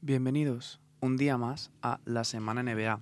[0.00, 3.00] Bienvenidos un día más a La Semana NBA,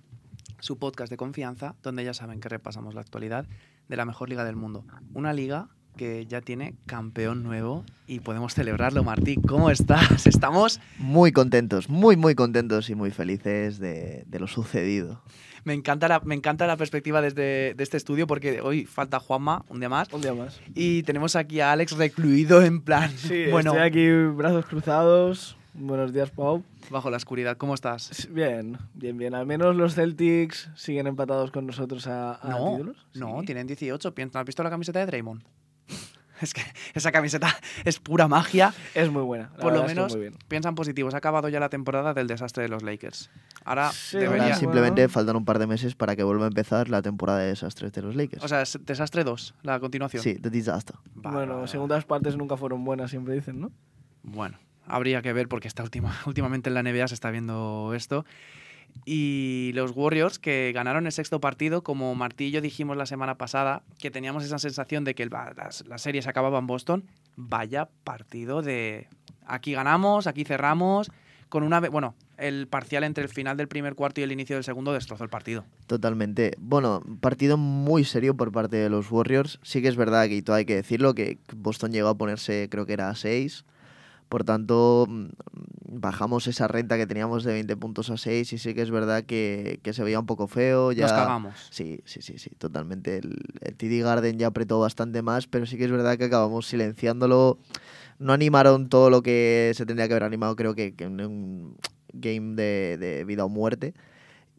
[0.60, 3.44] su podcast de confianza donde ya saben que repasamos la actualidad
[3.86, 4.82] de la mejor liga del mundo.
[5.12, 9.04] Una liga que ya tiene campeón nuevo y podemos celebrarlo.
[9.04, 10.26] Martí, ¿cómo estás?
[10.26, 10.80] Estamos...
[10.96, 15.20] Muy contentos, muy, muy contentos y muy felices de, de lo sucedido.
[15.64, 19.66] Me encanta, la, me encanta la perspectiva desde de este estudio porque hoy falta Juanma,
[19.68, 20.10] un día más.
[20.14, 20.62] Un día más.
[20.74, 23.10] Y tenemos aquí a Alex recluido en plan...
[23.18, 25.58] Sí, bueno, estoy aquí brazos cruzados.
[25.78, 26.64] Buenos días, Pau.
[26.90, 27.56] bajo la oscuridad.
[27.58, 28.28] ¿Cómo estás?
[28.30, 29.34] Bien, bien, bien.
[29.34, 33.06] Al menos los Celtics siguen empatados con nosotros a, a No, títulos.
[33.14, 33.46] no, Sí.
[33.46, 34.14] tienen 18.
[34.14, 35.42] Piensa- ¿Has visto la camiseta de Draymond?
[36.40, 36.60] Es que
[36.92, 37.48] esa camiseta
[37.86, 38.74] es pura magia.
[38.94, 39.50] Es muy buena.
[39.56, 40.34] la Por lo menos muy bien.
[40.48, 41.10] piensan positivo.
[41.10, 43.30] Se ha acabado ya la temporada del desastre de los Lakers.
[43.64, 44.32] Ahora Sí, debería.
[44.34, 44.60] Ahora Bueno.
[44.60, 47.90] simplemente faltan un par de meses para que vuelva a empezar la temporada de desastres
[47.92, 48.44] de los Lakers.
[48.44, 50.22] O sea, es desastre 2, la continuación.
[50.22, 50.96] sí, The Disaster.
[51.14, 53.72] Bueno, segundas partes nunca fueron buenas, siempre dicen, ¿no?
[54.22, 58.24] Bueno, habría que ver porque esta última, últimamente en la NBA se está viendo esto.
[59.04, 63.36] Y los Warriors que ganaron el sexto partido, como Martí y yo dijimos la semana
[63.36, 67.04] pasada, que teníamos esa sensación de que las series se acababan en Boston.
[67.36, 69.08] Vaya partido de
[69.46, 71.10] aquí ganamos, aquí cerramos.
[71.48, 74.64] Con una bueno, el parcial entre el final del primer cuarto y el inicio del
[74.64, 75.64] segundo destrozó el partido.
[75.86, 76.56] Totalmente.
[76.58, 79.60] Bueno, partido muy serio por parte de los Warriors.
[79.62, 82.84] Sí que es verdad que todo hay que decirlo, que Boston llegó a ponerse, creo
[82.84, 83.64] que era a 6.
[84.28, 85.26] Por tanto, mm,
[85.88, 89.24] bajamos esa renta que teníamos de 20 puntos a 6 y sí que es verdad
[89.24, 90.92] que, que se veía un poco feo.
[90.92, 91.04] Ya...
[91.04, 91.68] Nos cagamos.
[91.70, 93.18] Sí, sí, sí, sí, totalmente.
[93.18, 96.66] El, el TD Garden ya apretó bastante más, pero sí que es verdad que acabamos
[96.66, 97.58] silenciándolo.
[98.18, 101.76] No animaron todo lo que se tendría que haber animado, creo que, que en un
[102.12, 103.94] game de, de vida o muerte.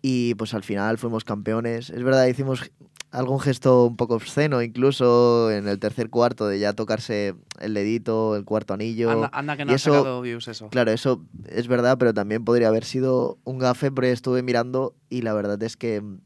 [0.01, 1.89] Y pues al final fuimos campeones.
[1.89, 2.71] Es verdad, hicimos
[3.11, 8.35] algún gesto un poco obsceno, incluso en el tercer cuarto, de ya tocarse el dedito,
[8.35, 9.11] el cuarto anillo.
[9.11, 10.69] Anda, anda que no ha sacado views eso.
[10.69, 15.21] Claro, eso es verdad, pero también podría haber sido un gafe, porque estuve mirando y
[15.21, 16.19] la verdad es que mm,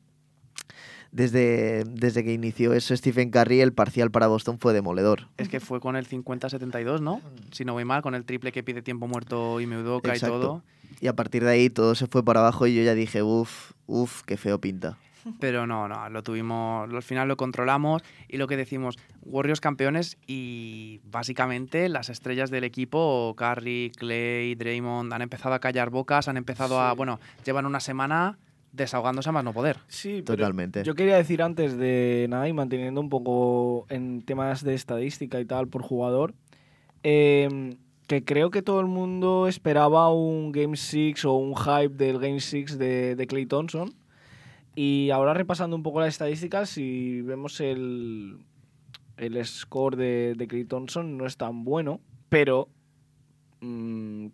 [1.11, 5.27] desde, desde que inició eso Stephen Curry, el parcial para Boston fue demoledor.
[5.37, 7.21] Es que fue con el 50-72, ¿no?
[7.51, 10.63] Si no voy mal, con el triple que pide tiempo muerto y Meudoka y todo.
[10.99, 13.71] Y a partir de ahí todo se fue para abajo y yo ya dije, uff,
[13.87, 14.97] uff, qué feo pinta.
[15.39, 20.17] Pero no, no, lo tuvimos, al final lo controlamos y lo que decimos, Warriors campeones
[20.27, 26.37] y básicamente las estrellas del equipo, Curry, Clay, Draymond, han empezado a callar bocas, han
[26.37, 28.37] empezado a, bueno, llevan una semana
[28.71, 29.79] desahogándose a más no poder.
[29.87, 30.83] Sí, pero Totalmente.
[30.83, 35.45] yo quería decir antes de nada y manteniendo un poco en temas de estadística y
[35.45, 36.33] tal por jugador,
[37.03, 37.77] em,
[38.07, 42.39] que creo que todo el mundo esperaba un Game 6 o un hype del Game
[42.39, 43.93] 6 de, de Clay Thompson.
[44.75, 48.37] Y ahora repasando un poco las estadísticas, si vemos el,
[49.17, 51.99] el score de, de Clay Thompson, no es tan bueno,
[52.29, 52.69] pero
[53.59, 54.27] mm,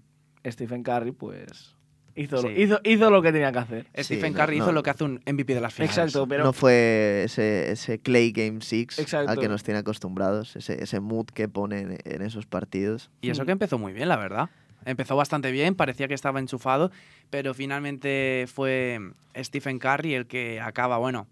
[0.45, 1.75] Stephen Curry pues
[2.15, 3.85] hizo, lo- hizo, hizo lo que tenía que hacer.
[3.95, 5.97] Sí, Stephen no, Curry hizo lo que hace un MVP de las finales.
[5.97, 10.81] Exacto, pero no fue ese, ese Clay Game 6 al que nos tiene acostumbrados, ese,
[10.83, 13.09] ese mood que pone en, en esos partidos.
[13.21, 13.45] Y eso Mm.
[13.47, 14.49] que empezó muy bien, la verdad.
[14.85, 16.91] Empezó bastante bien, parecía que estaba enchufado,
[17.29, 18.99] pero finalmente fue
[19.35, 21.27] Stephen Curry el que acaba, bueno,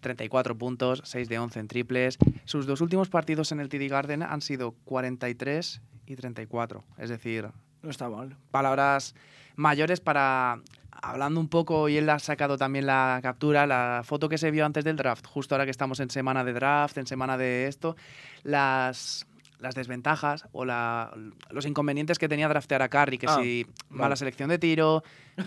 [0.00, 2.18] 34 puntos, 6 de 11 en triples.
[2.44, 6.84] Sus dos últimos partidos en el TD Garden han sido 43 y 34.
[6.98, 7.48] Es decir,
[7.82, 8.36] No está mal.
[8.50, 9.14] palabras
[9.56, 10.60] mayores para...
[11.00, 14.66] Hablando un poco, y él ha sacado también la captura, la foto que se vio
[14.66, 17.94] antes del draft, justo ahora que estamos en semana de draft, en semana de esto,
[18.42, 19.24] las,
[19.58, 21.12] las desventajas o la-
[21.50, 24.16] los inconvenientes que tenía draftear a Curry, que Ah, si mala vale.
[24.16, 25.02] selección de tiro,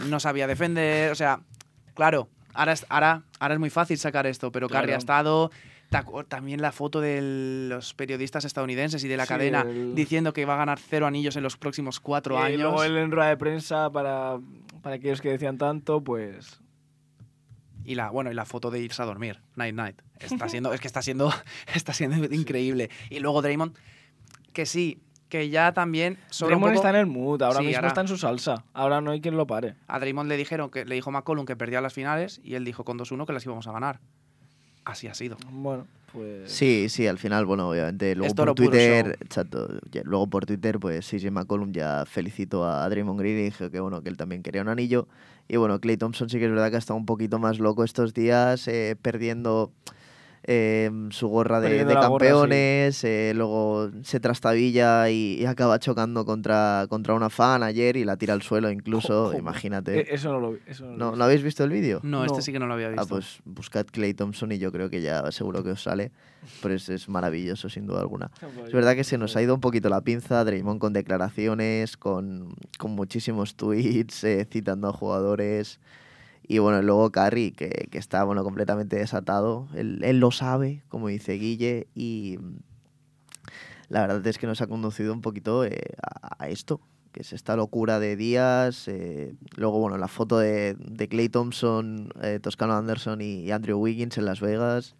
[0.09, 1.41] no sabía defender, o sea,
[1.93, 4.93] claro, ahora es, ahora, ahora es muy fácil sacar esto, pero Curry Claro.
[4.95, 5.51] ha estado...
[5.89, 10.31] ta- También la foto de los periodistas estadounidenses y de la Sí, cadena el- diciendo
[10.31, 12.61] que va a ganar cero anillos en los próximos cuatro Y años.
[12.61, 14.39] luego él en rueda de prensa para,
[14.81, 16.61] para aquellos que decían tanto, pues...
[17.83, 20.01] Y la, bueno, y la foto de irse a dormir, night night.
[20.19, 21.33] Está siendo, es que está siendo,
[21.75, 22.89] está siendo increíble.
[23.09, 23.75] Y luego Draymond,
[24.53, 27.65] que sí, que ya también sobra un Draymond poco- está en el mood, ahora Sí,
[27.65, 28.65] mismo ahora- está en su salsa.
[28.73, 29.75] Ahora no hay quien lo pare.
[29.87, 32.83] A Draymond le dijeron que le dijo McCollum que perdía las finales y él dijo
[32.83, 33.99] con 2-1 que las íbamos a ganar.
[34.83, 35.37] Así ha sido.
[35.51, 36.51] Bueno, pues...
[36.51, 40.79] Sí, sí, al final, bueno, obviamente, luego por puro Twitter, exacto, ya- luego por Twitter,
[40.79, 44.41] pues CJ McCollum ya felicitó a Draymond Green y dijo que bueno, que él también
[44.43, 45.07] quería un anillo.
[45.47, 47.83] Y bueno, Clay Thompson sí que es verdad que ha estado un poquito más loco
[47.83, 49.71] estos días, eh, perdiendo
[50.43, 52.29] eh, su gorra de, Perdiendo de la gorra, sí.
[52.31, 58.05] campeones, eh, luego se trastabilla y, y acaba chocando contra, contra una fan ayer y
[58.05, 59.99] la tira al suelo incluso, imagínate.
[60.01, 60.59] Eh, Eso no lo vi.
[60.65, 61.17] Eso no lo ¿No, vi.
[61.19, 61.99] ¿No habéis visto el vídeo?
[62.03, 63.03] No, este sí que no lo había visto.
[63.03, 66.11] Ah, pues buscad Clay Thompson y yo creo que ya seguro que os sale.
[66.63, 68.31] Pero es, es maravilloso, sin duda alguna.
[68.65, 72.55] Es verdad que se nos ha ido un poquito la pinza, Draymond con declaraciones, con,
[72.79, 75.79] con muchísimos tweets, eh, citando a jugadores.
[76.51, 79.69] Y bueno, luego Curry, que, que está bueno, completamente desatado.
[79.73, 82.57] Él, él lo sabe, como dice Guille, y mm,
[83.87, 86.81] la verdad es que nos ha conducido un poquito eh, a, esto,
[87.13, 88.89] que es esta locura de días.
[88.89, 94.17] eh, luego, bueno, la foto de, de Clay Thompson, eh, Toscano Anderson y Andrew Wiggins
[94.17, 94.97] en Las Vegas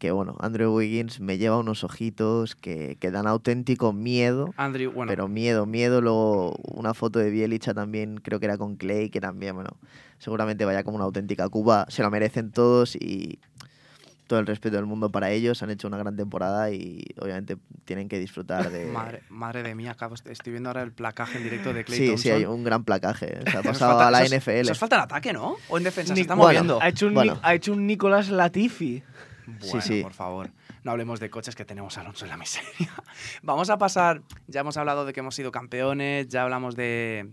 [0.00, 5.10] que bueno, Andrew Wiggins me lleva unos ojitos que, que dan auténtico miedo, Andrew, bueno,
[5.10, 6.00] pero miedo, miedo.
[6.00, 9.70] Luego una foto de Bielicha también, creo que era con Clay, que también, bueno,
[10.18, 11.84] seguramente vaya como una auténtica Cuba.
[11.90, 13.38] Se lo merecen todos y
[14.26, 15.62] todo el respeto del mundo para ellos.
[15.62, 18.86] Han hecho una gran temporada y obviamente tienen que disfrutar de...
[18.92, 22.06] madre, madre de mía, acabo- estoy viendo ahora el placaje en directo de Clay sí,
[22.06, 22.22] Thompson.
[22.22, 23.40] sí, hay un gran placaje.
[23.50, 24.50] Se ha pasado falta- a la NFL.
[24.50, 25.56] Eso es falta en ataque, ¿no?
[25.68, 26.78] O en defensa, se está bueno, moviendo.
[26.80, 27.38] Ha hecho, un, Bueno.
[27.42, 29.02] Ha hecho un Nicolás Latifi.
[29.58, 30.02] Bueno, sí.
[30.02, 30.50] por favor.
[30.84, 32.92] No hablemos de coches que tenemos a Alonso en la miseria.
[33.42, 37.32] Vamos a pasar, ya hemos hablado de que hemos sido campeones, ya hablamos de,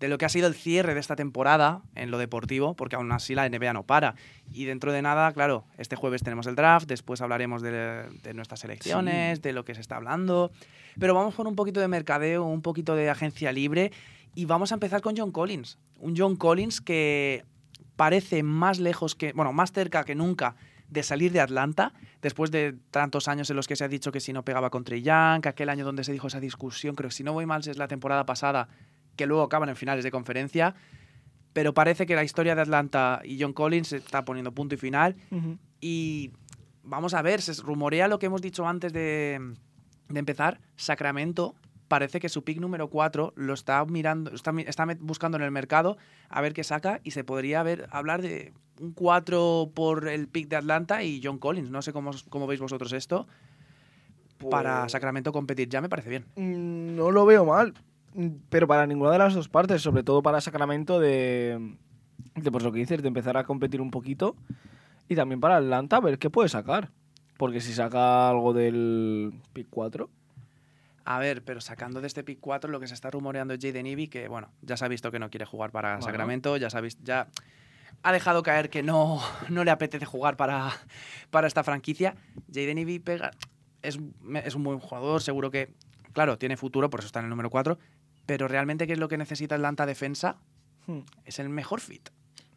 [0.00, 3.10] de lo que ha sido el cierre de esta temporada en lo deportivo, porque aún
[3.12, 4.14] así la NBA no para.
[4.50, 8.64] Y dentro de nada, claro, este jueves tenemos el draft, después hablaremos de, de nuestras
[8.64, 10.50] elecciones, de lo que se está hablando.
[10.98, 13.92] Pero vamos con un poquito de mercadeo, un poquito de agencia libre
[14.34, 15.78] y vamos a empezar con John Collins.
[15.98, 17.44] Un John Collins que
[17.96, 20.56] parece más lejos que, bueno, más cerca que nunca
[20.88, 24.20] de salir de Atlanta, después de tantos años en los que se ha dicho que
[24.20, 27.14] si no pegaba con Trey Young, aquel año donde se dijo esa discusión, creo que
[27.14, 28.68] si no voy mal es la temporada pasada,
[29.16, 30.74] que luego acaban en finales de conferencia,
[31.52, 34.78] pero parece que la historia de Atlanta y John Collins se está poniendo punto y
[34.78, 35.16] final.
[35.80, 36.32] Y
[36.82, 39.38] vamos a ver, se rumorea lo que hemos dicho antes de,
[40.08, 41.54] de empezar, Sacramento
[41.92, 45.98] parece que su pick número 4 lo está mirando, está, está buscando en el mercado
[46.30, 50.48] a ver qué saca y se podría ver, hablar de un 4 por el pick
[50.48, 51.68] de Atlanta y John Collins.
[51.70, 53.26] No sé cómo, cómo veis vosotros esto.
[54.50, 56.24] Para Pues- Sacramento competir ya me parece bien.
[56.36, 57.74] Mm, No lo veo mal,
[58.48, 61.76] pero para ninguna de las dos partes, sobre todo para Sacramento de,
[62.36, 64.34] de pues lo que dices, de empezar a competir un poquito
[65.10, 66.88] y también para Atlanta a ver qué puede sacar.
[67.36, 70.08] Porque si saca algo del pick 4,
[71.04, 73.86] A ver, pero sacando de este pick 4 lo que se está rumoreando es Jaden
[73.86, 76.04] Ivey, que bueno, ya se ha visto que no quiere jugar para Bueno.
[76.04, 77.28] Sacramento, ya se ha visto, ya
[78.02, 80.72] ha dejado caer que no, no le apetece jugar para,
[81.30, 82.14] para esta franquicia.
[82.52, 83.32] Jaden Ivey pega,
[83.82, 83.98] es,
[84.44, 85.74] es un buen jugador, seguro que,
[86.12, 87.78] claro, tiene futuro, por eso está en el número 4,
[88.26, 90.36] pero realmente qué es lo que necesita Atlanta defensa
[90.86, 92.10] hmm, es el mejor fit.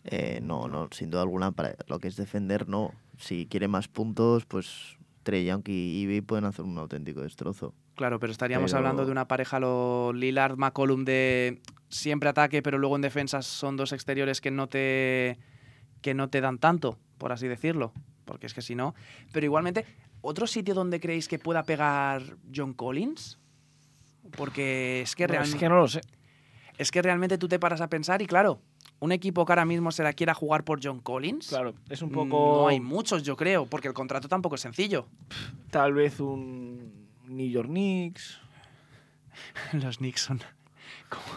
[0.03, 2.93] Eh, no, no, sin duda alguna, para lo que es defender, no.
[3.17, 7.73] Si quiere más puntos, pues Trey Young y Ivy pueden hacer un auténtico destrozo.
[7.95, 12.77] Claro, pero estaríamos Pero- hablando de una pareja, lo Lillard, McCollum, de siempre ataque, pero
[12.77, 15.37] luego en defensa son dos exteriores que no te
[16.01, 17.91] que no te dan tanto, por así decirlo,
[18.25, 18.93] porque es que si no.
[19.31, 19.85] Pero igualmente,
[20.21, 22.21] ¿otro sitio donde creéis que pueda pegar
[22.53, 23.39] John Collins?
[24.37, 26.01] Porque es que, no, realmente, es que no lo sé.
[26.77, 28.59] es que realmente tú te paras a pensar y claro,
[28.99, 32.09] un equipo que ahora mismo se la quiera jugar por John Collins, Claro, es un
[32.09, 35.07] mm, poco no hay muchos, yo creo, porque el contrato tampoco es sencillo.
[35.71, 36.94] tal vez un
[37.27, 38.39] New York Knicks.
[39.73, 40.39] Los Nixon.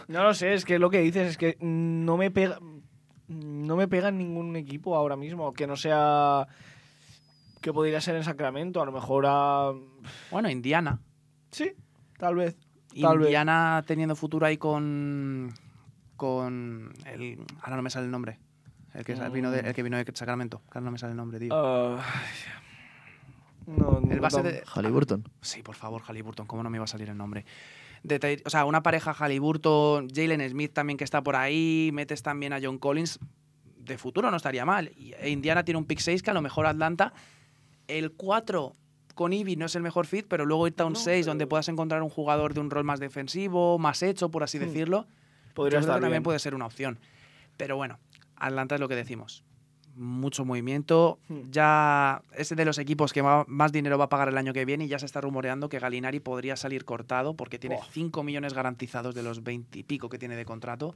[0.07, 2.59] No lo sé, es que lo que dices es que no me pega
[3.27, 6.47] no me pega en ningún equipo ahora mismo que no sea
[7.61, 9.71] que podría ser en Sacramento, a lo mejor a
[10.31, 10.99] Bueno, Indiana.
[11.51, 11.73] sí,
[12.17, 12.57] tal vez.
[12.99, 13.27] Tal vez.
[13.27, 15.53] Indiana teniendo futuro ahí con.
[16.15, 16.91] con.
[17.05, 18.39] El, ahora no me sale el nombre.
[18.93, 20.61] El que, sa- vino de, el que vino de Sacramento.
[20.69, 21.51] Ahora no me sale el nombre, tío.
[21.53, 22.01] Ah,
[23.77, 24.63] no, el no base de.
[24.65, 25.23] Halliburton.
[25.41, 26.45] Sí, por favor, Halliburton.
[26.47, 27.45] ¿Cómo no me iba a salir el nombre?
[28.03, 31.91] De o sea, una pareja Halliburton, Jalen Smith también que está por ahí.
[31.93, 33.19] Metes también a John Collins.
[33.77, 34.91] De futuro no estaría mal.
[35.19, 37.13] E Indiana tiene un pick 6 que a lo mejor Atlanta.
[37.87, 38.73] El 4
[39.15, 41.31] con Ivy no es el mejor fit, pero luego irte a un No, 6 pero-
[41.31, 44.61] donde puedas encontrar un jugador de un rol más defensivo, más hecho, por así Hmm.
[44.61, 45.07] decirlo.
[45.55, 46.99] podría Yo creo estar también puede ser una opción.
[47.57, 47.97] Pero bueno,
[48.37, 49.43] Atlanta es lo que decimos.
[50.01, 51.19] Mucho movimiento.
[51.27, 51.49] Hmm.
[51.51, 54.85] Ya es de los equipos que más dinero va a pagar el año que viene
[54.85, 57.87] y ya se está rumoreando que Galinari podría salir cortado porque tiene Buah.
[57.91, 60.95] 5 millones garantizados de los 20 y pico que tiene de contrato.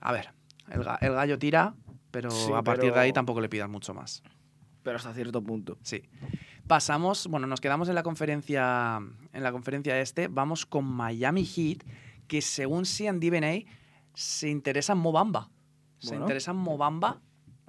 [0.00, 0.30] A ver,
[0.70, 1.74] el, ga- el gallo tira,
[2.12, 4.22] pero Sí, a partir de ahí tampoco le pidan mucho más.
[4.84, 5.76] pero hasta cierto punto.
[5.82, 6.02] Sí.
[6.68, 9.00] Pasamos, bueno, nos quedamos en la conferencia
[9.32, 11.78] en la conferencia este, vamos con Miami Heat,
[12.28, 13.60] que según DNA
[14.14, 15.48] se interesa en Mobamba.
[15.98, 17.20] Se interesa en Mobamba.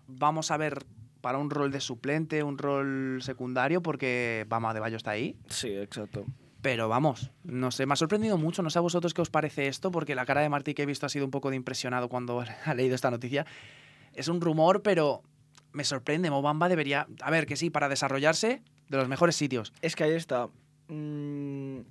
[0.09, 0.85] Vamos a ver
[1.21, 5.35] para un rol de suplente, un rol secundario, porque Bama de Bayo está ahí.
[5.47, 6.25] Sí, exacto.
[6.61, 8.61] Pero vamos, no sé, me ha sorprendido mucho.
[8.61, 10.85] No sé a vosotros qué os parece esto, porque la cara de Martí que he
[10.85, 13.45] visto ha sido un poco de impresionado cuando ha leído esta noticia.
[14.13, 15.21] Es un rumor, pero
[15.71, 16.29] me sorprende.
[16.29, 17.07] Mobamba debería.
[17.21, 19.71] A ver, que sí, para desarrollarse, de los mejores sitios.
[19.81, 20.49] Es que ahí está.
[20.89, 21.81] Mm,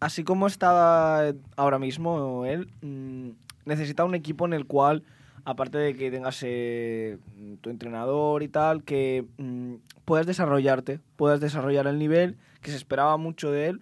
[0.00, 3.30] así como está ahora mismo él, mm,
[3.66, 5.04] necesita un equipo en el cual,
[5.48, 7.16] aparte de que tengas eh,
[7.62, 13.16] tu entrenador y tal, que mm, puedas desarrollarte, puedas desarrollar el nivel, que se esperaba
[13.16, 13.80] mucho de él,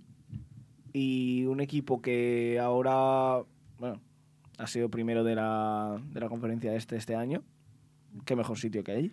[0.93, 3.43] y un equipo que ahora,
[3.81, 4.01] bueno,
[4.59, 7.43] ha sido primero de la, de la conferencia este este año.
[8.25, 9.13] Qué mejor sitio que hay.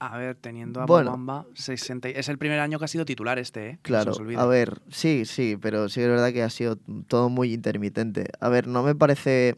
[0.00, 1.12] A ver, teniendo a Bueno.
[1.12, 3.78] Mobamba, 60 y- es el primer año que ha sido titular este, ¿eh?
[3.82, 6.74] Claro, a ver, sí, sí, pero sí es verdad que ha sido
[7.06, 8.26] todo muy intermitente.
[8.40, 9.54] A ver, no me parece,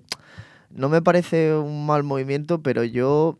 [0.74, 3.38] no me parece un mal movimiento, pero yo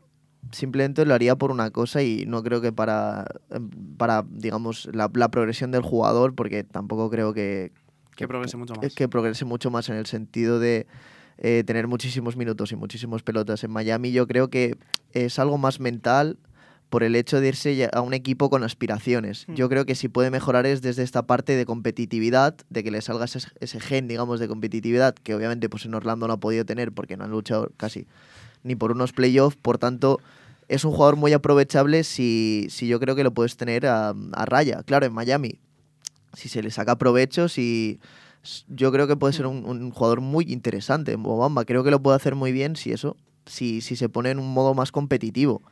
[0.52, 5.10] simplemente lo haría por una cosa y no creo que para, em, para digamos, la,
[5.14, 7.72] la progresión del jugador, porque tampoco creo que,
[8.16, 8.84] Que progrese mucho más.
[8.84, 10.86] es que progrese mucho más en el sentido de
[11.38, 14.12] eh, tener muchísimos minutos y muchísimos pelotas en Miami.
[14.12, 14.76] Yo creo que
[15.12, 16.38] es algo más mental
[16.90, 19.46] por el hecho de irse a un equipo con aspiraciones.
[19.48, 19.54] Hmm.
[19.54, 23.00] Yo creo que si puede mejorar es desde esta parte de competitividad, de que le
[23.02, 26.64] salga ese, ese gen, digamos, de competitividad, que obviamente pues en Orlando no ha podido
[26.64, 28.06] tener porque no han luchado casi
[28.62, 30.20] ni por unos playoffs, por tanto
[30.68, 34.44] es un jugador muy aprovechable si, si yo creo que lo puedes tener a, a
[34.46, 34.82] raya.
[34.82, 35.58] Claro, en Miami,
[36.32, 38.00] si se le saca provecho, si
[38.68, 41.16] yo creo que puede ser un, un jugador muy interesante.
[41.16, 44.38] Mobamba creo que lo puede hacer muy bien si eso, si, si se pone en
[44.38, 45.62] un modo más competitivo.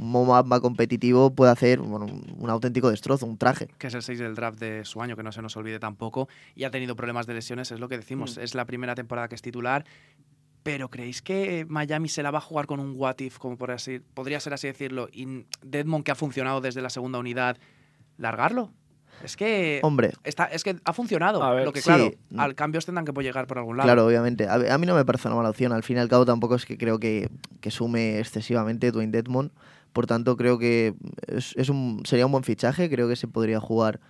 [0.00, 3.68] Un Mobamba competitivo puede hacer bueno, un, auténtico destrozo, un traje.
[3.76, 6.26] que es el 6 del draft de su año, que no se nos olvide tampoco,
[6.54, 8.38] y ha tenido problemas de lesiones, es lo que decimos.
[8.38, 8.40] Mm.
[8.40, 9.84] Es la primera temporada que es titular.
[10.62, 13.72] Pero ¿creéis que Miami se la va a jugar con un what if, como por
[13.72, 17.58] así, podría ser así decirlo, y Deadmond, que ha funcionado desde la segunda unidad,
[18.16, 18.72] largarlo?
[19.22, 21.42] Es que, Hombre, está, es que ha funcionado.
[21.42, 21.86] A ver, lo que, sí.
[21.86, 23.86] claro, al cambios tendrán que llegar por algún lado.
[23.86, 24.48] Claro, obviamente.
[24.48, 25.72] A, a mí no me parece una mala opción.
[25.72, 27.28] Al fin y al cabo tampoco es que creo que,
[27.60, 29.52] que sume excesivamente Dwayne Dedmon.
[29.92, 30.94] Por tanto, creo que
[31.26, 32.88] es, es un, sería un buen fichaje.
[32.88, 34.00] Creo que se podría jugar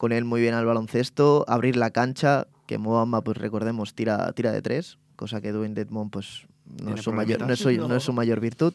[0.00, 4.50] con él muy bien al baloncesto, abrir la cancha, que Mobamba, pues recordemos, tira, tira
[4.50, 6.46] de tres, cosa que Dwayne Dedmon pues,
[6.82, 7.84] no, es su mayor, no, es problemitas.
[7.84, 8.72] su, no es su mayor virtud.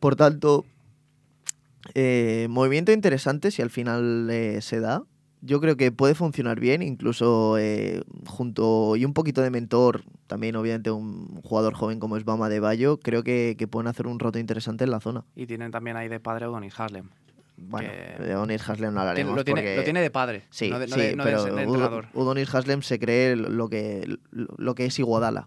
[0.00, 0.66] Por tanto,
[1.94, 5.02] eh, movimiento interesante si al final eh, se da.
[5.46, 10.56] Yo creo que puede funcionar bien, incluso eh, junto y un poquito de mentor, también
[10.56, 14.18] obviamente un jugador joven como es Bama de Bayo, creo que, que pueden hacer un
[14.18, 15.24] roto interesante en la zona.
[15.36, 17.10] Y tienen también ahí de padre a Udonis Haslem.
[17.56, 20.70] Bueno, Que- de Udonis Haslem no hablaremos lo, tiene, porque- lo tiene de padre, Sí,
[20.70, 23.36] no de, no sí, de- no de- pero de Udo- entrenador, Udonis Haslem se cree
[23.36, 25.46] lo que, lo que es Iguodala.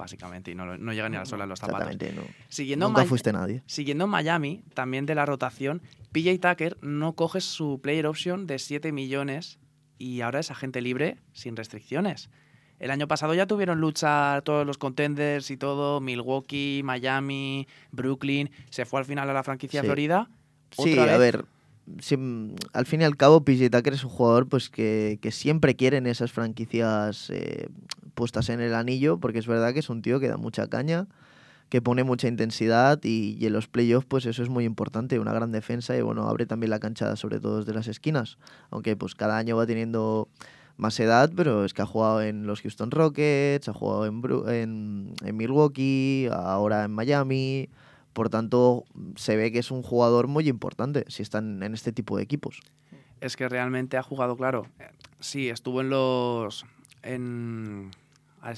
[0.00, 1.88] Básicamente, y no, no llega ni a la sola de los zapatos.
[1.92, 2.26] Exactamente, no.
[2.48, 3.62] Siguiendo Nunca fuiste nadie.
[3.66, 5.80] Siguiendo en Miami, también de la rotación,
[6.12, 9.58] PJ Tucker no coge su player option de 7 millones
[9.98, 12.30] y ahora es agente libre sin restricciones.
[12.78, 18.86] El año pasado ya tuvieron lucha todos los contenders y todo, Milwaukee, Miami, Brooklyn, se
[18.86, 19.86] fue al final a la franquicia Sí.
[19.86, 20.30] Florida.
[20.70, 21.44] Sí, a ver,
[22.16, 26.06] mm, al fin y al cabo PJ Tucker es un jugador pues que, siempre quieren
[26.06, 27.68] esas franquicias eh,
[28.14, 31.06] puestas en el anillo, porque es verdad que es un tío que da mucha caña,
[31.68, 35.32] que pone mucha intensidad y, y en los playoffs pues eso es muy importante, una
[35.32, 38.38] gran defensa y bueno, abre también la cancha sobre todo desde las esquinas,
[38.70, 40.28] aunque pues cada año va teniendo
[40.76, 44.48] más edad, pero es que ha jugado en los Houston Rockets, ha jugado en, Bru-
[44.50, 47.68] en Milwaukee, ahora en Miami,
[48.12, 48.84] por tanto
[49.16, 52.60] se ve que es un jugador muy importante si están en este tipo de equipos.
[53.20, 54.66] Es que realmente ha jugado, claro.
[54.78, 54.88] eh,
[55.18, 56.64] Sí, estuvo en los.
[57.02, 57.90] En,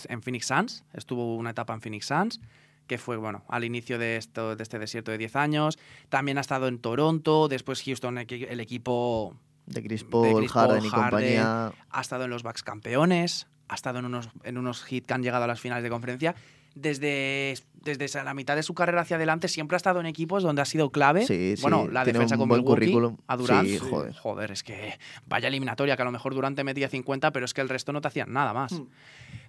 [0.09, 0.85] en Phoenix Suns.
[0.93, 2.41] Estuvo una etapa en Phoenix Suns.
[2.87, 5.79] Que fue, bueno, al inicio de, esto, de este desierto de 10 años.
[6.09, 7.49] También ha estado en Toronto.
[7.49, 9.37] Después Houston, el equipo.
[9.67, 11.11] De Chris Paul, Chris Paul, Harden y Harden.
[11.11, 11.73] compañía.
[11.91, 13.47] Ha estado en los Bucks campeones.
[13.69, 16.35] Ha estado en unos, en unos hits que han llegado a las finales de conferencia.
[16.75, 20.63] Desde, desde la mitad de su carrera hacia adelante siempre ha estado en equipos donde
[20.63, 21.27] ha sido clave.
[21.27, 23.17] Sí, sí, bueno, la tiene defensa un con buen currículum.
[23.27, 23.69] a Durant.
[23.69, 24.51] Sí, joder.
[24.51, 27.69] es que vaya eliminatoria, que a lo mejor Durante metía 50, pero es que el
[27.69, 28.73] resto no te hacían nada más.
[28.73, 28.87] Mm.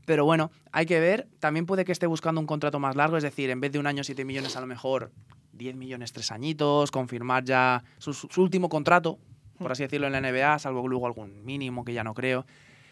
[0.05, 1.27] Pero bueno, hay que ver.
[1.39, 3.87] También puede que esté buscando un contrato más largo, es decir, en vez de un
[3.87, 5.11] año 7 millones, a lo mejor
[5.53, 9.17] 10 millones tres añitos, confirmar ya su, su último contrato,
[9.57, 12.45] por así decirlo, en la NBA, salvo luego algún mínimo que ya no creo.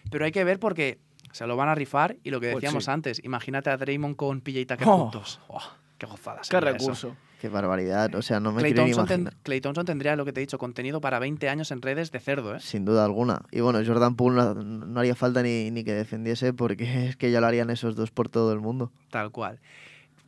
[0.09, 0.99] Pero hay que ver porque
[1.31, 2.91] se lo van a rifar y lo que Pues decíamos sí.
[2.91, 4.97] antes, imagínate a Draymond con PJ Tucker Oh.
[5.03, 5.39] juntos.
[5.47, 5.59] Oh,
[5.97, 6.39] ¡Qué gozada!
[6.41, 6.77] Qué sería eso.
[6.79, 7.15] recurso.
[7.39, 8.13] Qué barbaridad.
[8.15, 9.33] O sea, no me Clay quiero ni Thompson, ten-.
[9.41, 12.19] Klay Thompson tendría lo que te he dicho, contenido para 20 años en redes de
[12.19, 12.59] cerdo, ¿eh?
[12.59, 13.41] Sin duda alguna.
[13.51, 17.31] Y bueno, Jordan Poole no, no haría falta ni, ni que defendiese porque es que
[17.31, 18.91] ya lo harían esos dos por todo el mundo.
[19.09, 19.59] Tal cual.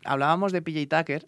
[0.05, 1.27] Hablábamos de PJ Tucker,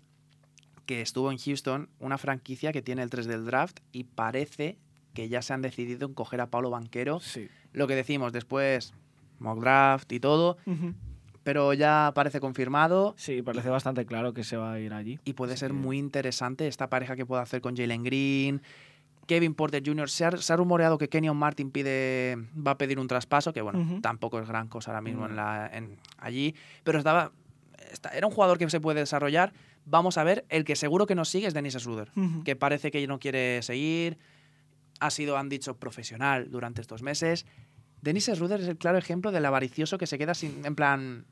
[0.88, 4.78] que estuvo en Houston, una franquicia que tiene el 3 del draft y parece
[5.14, 7.20] que ya se han decidido en coger a Pablo Banquero.
[7.20, 7.48] Sí.
[7.74, 8.94] Lo que decimos después,
[9.40, 10.58] mock draft y todo,
[11.44, 15.20] pero ya parece confirmado Sí, parece bastante claro que se va a ir allí.
[15.26, 18.62] y puede ser muy interesante esta pareja que puede hacer con Jalen Green.
[19.28, 20.08] Kevin Porter Jr.
[20.08, 23.62] Se ha, se ha rumoreado que Kenyon Martin pide, va a pedir un traspaso, que
[23.64, 25.38] bueno, tampoco es gran cosa ahora mismo en No.
[25.38, 27.32] la, en, allí, pero estaba,
[27.92, 29.52] esta- era un jugador que se puede desarrollar.
[29.86, 32.12] Vamos a ver, el que seguro que nos sigue es Dennis Schroeder,
[32.44, 34.20] que parece que no quiere seguir,
[35.00, 37.48] ha sido, han dicho, profesional durante estos meses.
[38.02, 41.26] Dennis Schroeder es el claro ejemplo del avaricioso que se queda sin, en plan,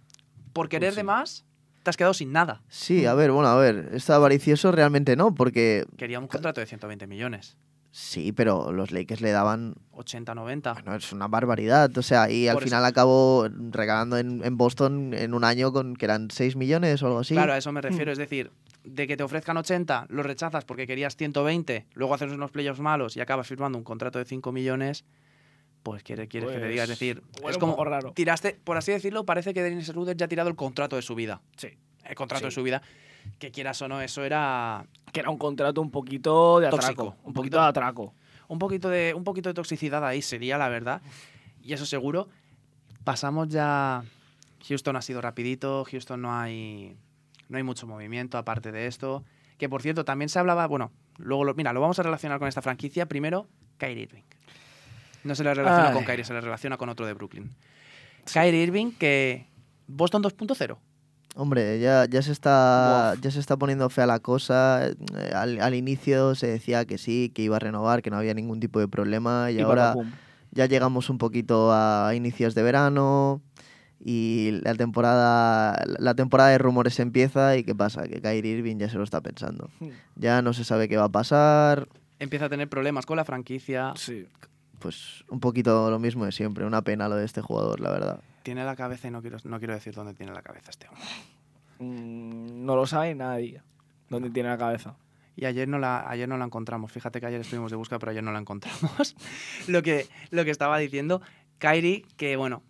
[0.54, 1.00] por querer Pues sí.
[1.00, 1.46] de más,
[1.84, 2.62] te has quedado sin nada.
[2.70, 6.66] Sí, a ver, bueno, a ver, está avaricioso realmente no, porque Quería un contrato de
[6.68, 7.58] 120 millones,
[7.92, 10.74] sí, pero los Lakers le daban, 80, 90.
[10.74, 14.58] bueno, es una barbaridad, o sea, y al Por eso- final acabó regalando en, en
[14.58, 17.34] Boston en un año con que eran 6 millones o algo así.
[17.36, 18.12] Claro, a eso me refiero.
[18.12, 18.52] Es decir,
[18.84, 23.16] de que te ofrezcan 80, lo rechazas porque querías 120, luego haces unos playoffs malos
[23.16, 25.06] y acabas firmando un contrato de 5 millones,
[25.84, 26.84] pues quiere- quieres que te diga.
[26.84, 28.12] Es Pues, decir, es como raro.
[28.14, 31.14] tiraste, por así decirlo, parece que Dennis Schroeder ya ha tirado el contrato de su
[31.16, 31.42] vida.
[31.58, 31.70] Sí.
[32.06, 32.46] El contrato Sí.
[32.46, 32.82] de su vida.
[33.40, 36.86] Que quieras o no, eso era Que era un contrato un poquito de atraco.
[36.86, 38.14] Tóxico, Un poquito- de atraco.
[38.48, 41.02] un poquito de, un poquito de toxicidad ahí, sería la verdad.
[41.62, 42.28] Y eso seguro.
[43.04, 44.04] Pasamos ya.
[44.68, 46.96] Houston ha sido rapidito, Houston no hay,
[47.50, 49.24] no hay mucho movimiento aparte de esto.
[49.58, 52.48] Que por cierto, también se hablaba, bueno, luego lo, mira, lo vamos a relacionar con
[52.48, 53.06] esta franquicia.
[53.08, 53.48] Primero,
[53.78, 54.24] Kyrie Irving.
[55.24, 55.94] No se le relaciona Ay.
[55.94, 57.50] con Kyrie, se le relaciona con otro de Brooklyn.
[58.32, 59.48] Kyrie Irving, que
[59.88, 60.78] Boston 2.0.
[61.36, 64.88] Hombre, ya, ya, se está, ya se está poniendo fea la cosa.
[64.88, 68.34] eh, Al, al inicio se decía que sí, que iba a renovar, que no había
[68.36, 69.50] ningún tipo de problema.
[69.50, 69.96] Y, Y ahora
[70.52, 73.42] ya llegamos un poquito a inicios de verano.
[74.06, 77.58] Y la temporada, la temporada de rumores empieza.
[77.58, 78.04] ¿Y qué pasa?
[78.04, 79.70] Que Kyrie Irving ya se lo está pensando.
[79.80, 79.90] Hmm.
[80.16, 81.88] Ya no se sabe qué va a pasar.
[82.20, 83.94] Empieza a tener problemas con la franquicia.
[83.96, 84.28] Sí.
[84.84, 86.66] Pues un poquito lo mismo de siempre.
[86.66, 88.20] Una pena lo de este jugador, la verdad.
[88.44, 91.06] Tiene la cabeza y no quiero, no quiero decir dónde tiene la cabeza este hombre.
[91.80, 93.62] Mm, no lo sabe nadie.
[94.10, 94.98] ¿Dónde tiene la cabeza?
[95.38, 96.92] Y ayer no, la, ayer no la encontramos.
[96.92, 99.16] Fíjate que ayer estuvimos de busca, pero ayer no la encontramos.
[99.70, 101.22] lo, que, lo que estaba diciendo,
[101.60, 102.62] Kyrie, que bueno,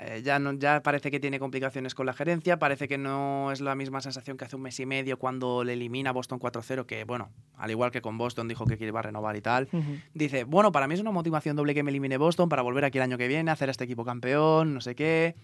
[0.00, 3.60] eh, ya, no, ya parece que tiene complicaciones con la gerencia, parece que no es
[3.60, 7.04] la misma sensación que hace un mes y medio cuando le elimina Boston 4-0, que
[7.04, 9.68] bueno, al igual que con Boston dijo que iba a renovar y tal.
[10.14, 12.98] Dice, bueno, para mí es una motivación doble que me elimine Boston para volver aquí
[12.98, 15.34] el año que viene, hacer a este equipo campeón, no sé qué.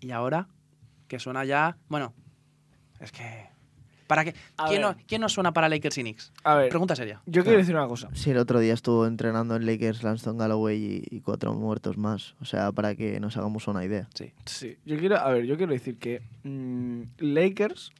[0.00, 0.48] Y ahora,
[1.06, 2.14] que suena ya, bueno,
[3.00, 3.57] es que...
[4.08, 4.34] ¿Para qué?
[4.68, 6.32] ¿Quién no, ¿Quién no suena para Lakers y Knicks?
[6.42, 7.22] A ver, Pregunta seria.
[7.26, 8.08] yo quiero decir una cosa.
[8.14, 12.34] Sí, el otro día estuvo entrenando en Lakers Lanston Galloway y, y cuatro muertos más.
[12.40, 14.08] O sea, para que nos hagamos una idea.
[14.14, 14.32] Sí.
[14.46, 17.90] Sí, yo quiero, a ver, yo quiero decir que mm, Lakers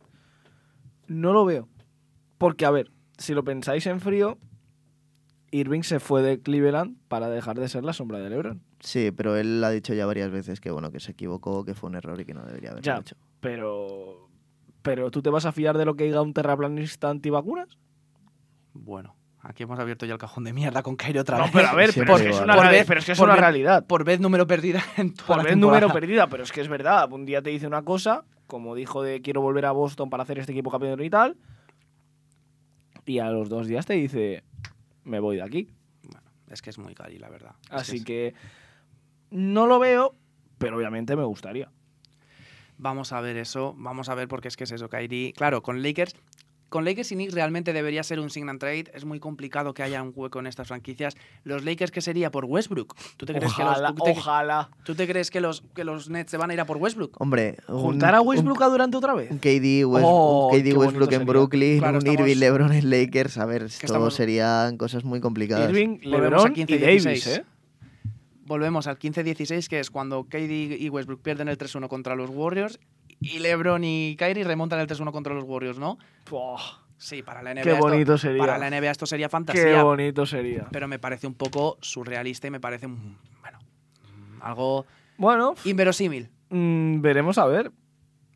[1.07, 1.69] no lo veo.
[2.39, 4.39] Porque, a ver, si lo pensáis en frío,
[5.51, 8.63] Irving se fue de Cleveland para dejar de ser la sombra de LeBron.
[8.81, 11.91] Sí, pero él ha dicho ya varias veces que bueno, que se equivocó, que fue
[11.91, 12.99] un error y que no debería haberlo Ya.
[12.99, 13.17] hecho.
[13.41, 14.28] Pero,
[14.95, 17.79] pero ¿tú te vas a fiar de lo que diga un terraplanista antivacunas?
[18.73, 21.53] Bueno, aquí hemos abierto ya el cajón de mierda con Kyrie otra No, vez.
[21.53, 23.87] pero a ver, pero es, una vez- pero es que es por una vez- realidad.
[23.87, 26.69] Por vez número perdida en toda Por la vez número perdida, pero es que es
[26.69, 27.11] verdad.
[27.13, 30.39] Un día te dice una cosa, como dijo de quiero volver a Boston para hacer
[30.39, 31.37] este equipo campeón y tal,
[33.05, 34.45] y a los dos días te dice
[35.05, 35.69] me voy de aquí.
[36.49, 37.53] Es que es muy cari, la verdad.
[37.65, 38.35] Es Así es- que
[39.31, 40.15] no lo veo,
[40.59, 41.71] pero obviamente me gustaría.
[42.79, 45.33] Vamos a ver eso, vamos a ver porque es que es eso, Kyrie.
[45.35, 46.15] Claro, con Lakers,
[46.69, 48.85] con Lakers y Knicks realmente debería ser un sign and trade.
[48.95, 51.15] Es muy complicado que haya un hueco en estas franquicias.
[51.43, 52.31] Los Lakers, ¿qué sería?
[52.31, 52.95] ¿Por Westbrook?
[53.17, 54.71] ¿Tú te crees, Ojalá, que, los, tú te- ojalá.
[54.85, 57.21] tú te crees que, los, que los Nets se van a ir a por Westbrook?
[57.21, 59.31] Hombre, un- ¿Juntar a un- Westbrook a Durante otra vez?
[59.31, 61.27] Un KD, West- Oh, un KD Westbrook en sería.
[61.27, 63.39] Brooklyn, Claro, un estamos- Irving LeBron en Lakers.
[63.39, 65.69] A ver, esto estamos- serían cosas muy complicadas.
[65.71, 67.39] Irving, LeBron a 15 y Davis, 16.
[67.39, 67.45] ¿eh?
[68.49, 72.81] Volvemos al 15-16, que es cuando KD y Westbrook pierden el 3-1 contra los Warriors
[73.21, 75.99] y LeBron y Kyrie remontan el 3-1 contra los Warriors, ¿no?
[76.97, 77.63] Sí, para la NBA.
[77.63, 78.39] qué esto- bonito sería.
[78.45, 79.83] Para la NBA esto sería Qué fantasía.
[79.85, 80.67] bonito sería.
[80.73, 83.59] pero me parece un poco surrealista y me parece, un- bueno,
[84.41, 84.85] algo
[85.17, 86.29] Bueno, inverosímil.
[86.51, 87.71] mm, veremos a ver.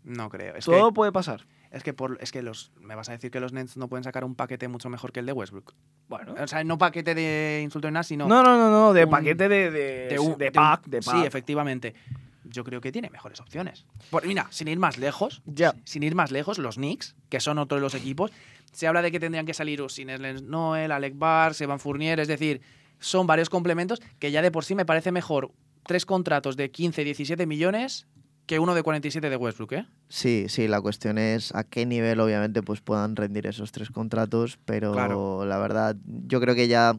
[0.04, 0.54] No creo.
[0.56, 1.46] Es Todo que, puede pasar.
[1.72, 4.04] Es que, por, es que los, me vas a decir que los Nets no pueden
[4.04, 5.74] sacar un paquete mucho mejor que el de Westbrook.
[6.08, 6.34] Bueno.
[6.38, 9.10] O sea, no paquete de insulto ni nada, sino No, no, no, no, de un-
[9.10, 11.14] paquete de, de, de, un- de de pack, un- de pack.
[11.16, 11.94] Sí, efectivamente.
[12.44, 13.86] Yo creo que tiene mejores opciones.
[14.10, 15.74] Por- mira, sin ir más lejos, Ya.
[15.84, 18.30] sin ir más lejos, los Knicks, que son otro de los equipos,
[18.72, 20.08] se habla de que tendrían que salir sin
[20.50, 22.60] Noel, Alec Barr, Evan Fournier, es decir,
[22.98, 25.52] son varios complementos que ya de por sí me parece mejor
[25.84, 28.06] tres contratos de 15, 17 millones
[28.46, 29.86] que uno de 47 de Westbrook, ¿eh?
[30.08, 34.58] Sí, sí, la cuestión es a qué nivel obviamente pues puedan rendir esos tres contratos,
[34.64, 35.44] pero Claro.
[35.44, 36.98] la verdad yo creo que ya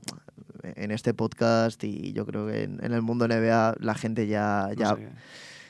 [0.64, 4.68] en este podcast y yo creo que en, en el mundo NBA la gente ya,
[4.70, 5.10] No ya, sé.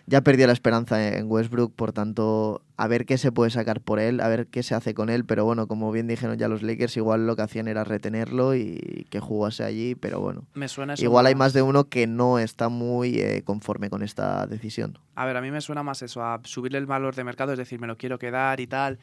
[0.05, 3.99] Ya perdió la esperanza en Westbrook, por tanto a ver qué se puede sacar por
[3.99, 6.61] él, a ver qué se hace con él, pero bueno, como bien dijeron ya los
[6.61, 10.45] Lakers, igual lo que hacían era retenerlo y que jugase allí, pero bueno.
[10.53, 14.03] Me suena eso Igual hay más de uno que no está muy eh, conforme con
[14.03, 14.97] esta decisión.
[15.15, 17.57] A ver, a mí me suena más eso, a subirle el valor de mercado, es
[17.57, 18.99] decir, me lo quiero quedar y tal.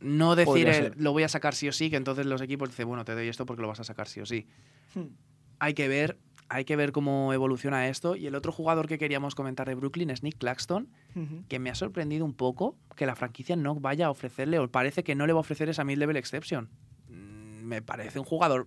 [0.00, 0.94] No decir el, ser.
[0.96, 3.28] lo voy a sacar sí o sí, que entonces los equipos dicen, bueno, te doy
[3.28, 4.46] esto porque lo vas a sacar sí o sí.
[5.58, 6.18] Hay que ver,
[6.54, 8.14] hay que ver cómo evoluciona esto.
[8.16, 10.88] Y el otro jugador que queríamos comentar de Brooklyn es Nick Claxton,
[11.48, 15.02] que me ha sorprendido un poco que la franquicia no vaya a ofrecerle, o parece
[15.04, 16.68] que no le va a ofrecer esa mid-level exception.
[17.08, 18.66] Mm, Me parece un jugador.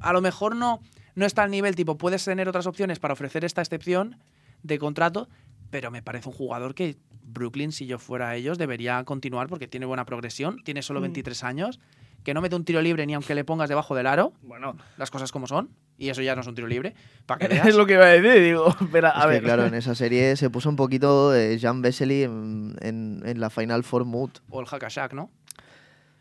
[0.00, 0.80] A lo mejor no,
[1.14, 4.16] no está al nivel, tipo, puedes tener otras opciones para ofrecer esta excepción
[4.62, 5.28] de contrato,
[5.70, 9.86] pero me parece un jugador que Brooklyn, si yo fuera ellos, debería continuar porque tiene
[9.86, 11.04] buena progresión, tiene solo Mm.
[11.04, 11.80] 23 años,
[12.24, 15.10] que no mete un tiro libre ni aunque le pongas debajo del aro, Bueno, las
[15.10, 16.94] cosas como son, y eso ya no es un tiro libre,
[17.26, 17.66] para que veas.
[17.68, 19.42] es lo que iba a decir, digo, espera, Es a que, ver.
[19.44, 23.50] claro, en esa serie se puso un poquito eh, Jean Vesely en, en- en la
[23.50, 24.30] Final Four Mood.
[24.48, 25.30] O el Hackashack, ¿no?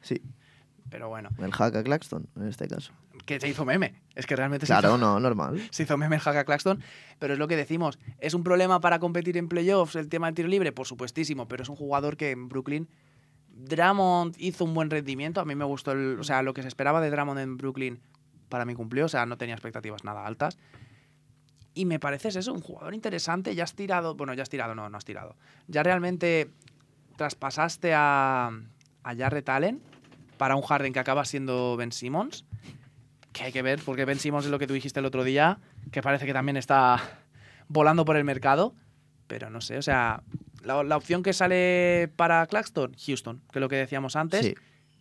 [0.02, 0.22] Sí,
[0.90, 2.92] Pero bueno, el hack a Claxton en este caso.
[3.26, 3.96] que se hizo meme.
[4.16, 5.62] Es que realmente se Claro, hizo, no, normal.
[5.72, 6.82] se hizo meme el Hack a Claxton.
[7.20, 8.00] Pero es lo que decimos.
[8.20, 10.72] ¿Es un problema para competir en playoffs el tema del tiro libre?
[10.72, 11.48] Por supuestísimo.
[11.48, 12.90] Pero es un jugador que en Brooklyn.
[13.54, 15.42] Drummond hizo un buen rendimiento.
[15.42, 15.92] A mí me gustó.
[15.92, 18.00] El, o sea, lo que se esperaba de Drummond en Brooklyn
[18.50, 19.06] para mí cumplió.
[19.06, 20.58] O sea, no tenía expectativas nada altas.
[21.74, 23.56] Y me parece es eso, un jugador interesante.
[23.56, 24.16] Ya has tirado.
[24.16, 25.36] Bueno, ya has tirado, no, no has tirado.
[25.68, 26.50] Ya realmente
[27.16, 28.52] traspasaste a,
[29.04, 29.82] a Jarrett Allen
[30.38, 32.46] para un Harden que acaba siendo Ben Simmons.
[33.32, 35.60] Que hay que ver, porque Ben Simmons es lo que tú dijiste el otro día,
[35.92, 37.02] que parece que también está
[37.68, 38.74] volando por el mercado.
[39.28, 40.24] Pero no sé, o sea,
[40.64, 44.56] la, la opción que sale para Claxton, Houston, que es lo que decíamos antes, Sí,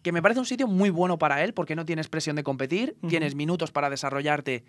[0.09, 2.97] que me parece un sitio muy bueno para él, porque no tienes presión de competir,
[3.09, 4.65] tienes minutos para desarrollarte.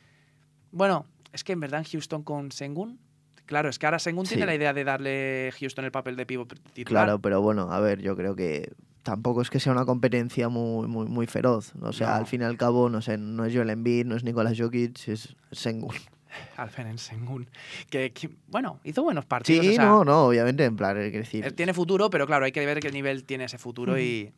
[0.73, 2.99] Bueno, es que en verdad en Houston con Sengun,
[3.45, 4.35] claro, es que ahora Sengun Sí.
[4.35, 7.05] tiene la idea de darle Houston el papel de pivot titular.
[7.05, 10.87] claro, pero bueno, a ver, yo creo que tampoco es que sea una competencia muy,
[10.89, 11.71] muy, muy feroz.
[11.81, 12.13] O sea, No.
[12.15, 15.07] al fin y al cabo, no sé, no es Joel Embiid, no es Nicolás Jokic,
[15.07, 15.95] es Sengun.
[16.57, 17.47] Alferen Sengun,
[17.89, 19.65] que, que, bueno, hizo buenos partidos.
[19.65, 22.51] Sí, o sea, no, no, obviamente, en plan, es decir, tiene futuro, pero claro, hay
[22.51, 24.31] que ver qué nivel tiene ese futuro y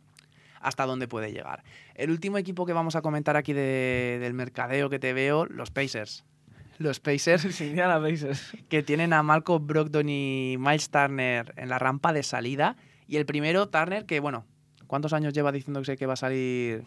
[0.61, 1.63] hasta dónde puede llegar.
[1.95, 5.71] El último equipo que vamos a comentar aquí de- del mercadeo que te veo, los
[5.71, 6.23] Pacers.
[6.77, 8.53] Los Pacers Indiana Pacers.
[8.69, 12.75] que tienen a Malcolm Brogdon y Miles Turner en la rampa de salida.
[13.07, 14.45] Y el primero, Turner, que bueno,
[14.87, 16.83] ¿cuántos años lleva diciendo que va a salir?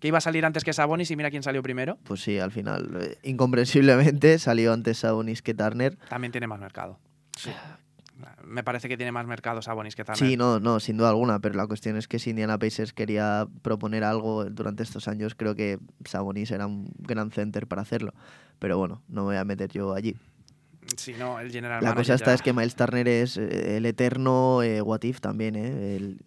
[0.00, 1.96] Que iba a salir antes que Sabonis y mira quién salió primero.
[2.04, 5.96] pues sí, al final, eh, incomprensiblemente salió antes Sabonis que Turner.
[6.08, 6.98] También tiene más mercado.
[8.44, 10.18] Me parece que tiene más mercado Sabonis que Turner.
[10.18, 13.46] Sí, no, no, sin duda alguna, pero la cuestión es que si Indiana Pacers quería
[13.62, 18.12] proponer algo durante estos años, creo que Sabonis era un gran center para hacerlo.
[18.58, 20.16] Pero bueno, no me voy a meter yo allí.
[20.96, 23.86] Sí, no, el general La cosa esta ya- es que Miles Turner es eh, el
[23.86, 25.96] eterno eh, what if también, ¿eh?
[25.96, 26.20] El-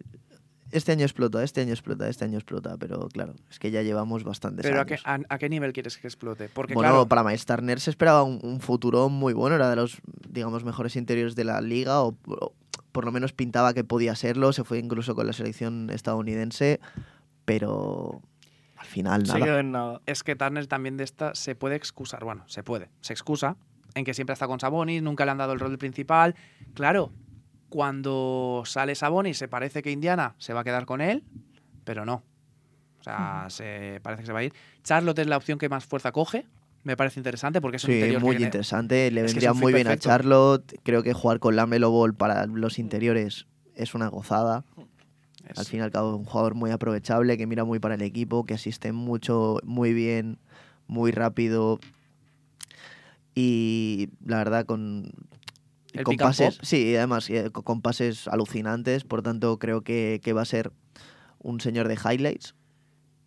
[0.72, 4.24] este año explota, este año explota, este año explota, pero claro, es que ya llevamos
[4.24, 5.02] bastantes Pero ¿a años.
[5.02, 6.48] qué, a, a qué nivel quieres que explote?
[6.48, 9.76] Porque bueno, claro, para Miles Turner se esperaba un, un futuro muy bueno, era de
[9.76, 12.54] los, digamos, mejores interiores de la liga, o, o
[12.92, 16.80] por lo menos pintaba que podía serlo, se fue incluso con la selección estadounidense,
[17.44, 18.22] pero
[18.76, 19.60] al final nada.
[19.60, 20.00] en nada.
[20.06, 22.24] es que Turner también de esta se puede excusar.
[22.24, 22.90] Bueno, se puede.
[23.00, 23.56] Se excusa
[23.94, 26.34] en que siempre está con Sabonis, nunca le han dado el rol principal.
[26.74, 27.12] Claro,
[27.70, 31.24] cuando sale Sabonis se parece que Indiana se va a quedar con él,
[31.84, 32.22] pero no.
[33.00, 34.52] O sea, se parece que se va a ir.
[34.84, 36.44] Charlotte es la opción que más fuerza coge.
[36.82, 39.72] Me parece interesante porque es un Sí, interior muy interesante, le Es es vendría muy
[39.72, 40.08] bien perfecto.
[40.10, 44.64] a Charlotte, creo que jugar con la Melo Ball para los interiores es una gozada.
[45.48, 48.02] es- Al fin y al cabo, un jugador muy aprovechable, que mira muy para el
[48.02, 50.38] equipo, que asiste mucho, muy bien,
[50.86, 51.78] muy rápido.
[53.34, 55.10] Y la verdad, con,
[55.92, 56.56] El con pick and pases.
[56.56, 56.64] pop.
[56.64, 59.04] Sí, y además, eh, con, con pases alucinantes.
[59.04, 60.72] Por tanto, creo que, que va a ser
[61.38, 62.54] un señor de highlights.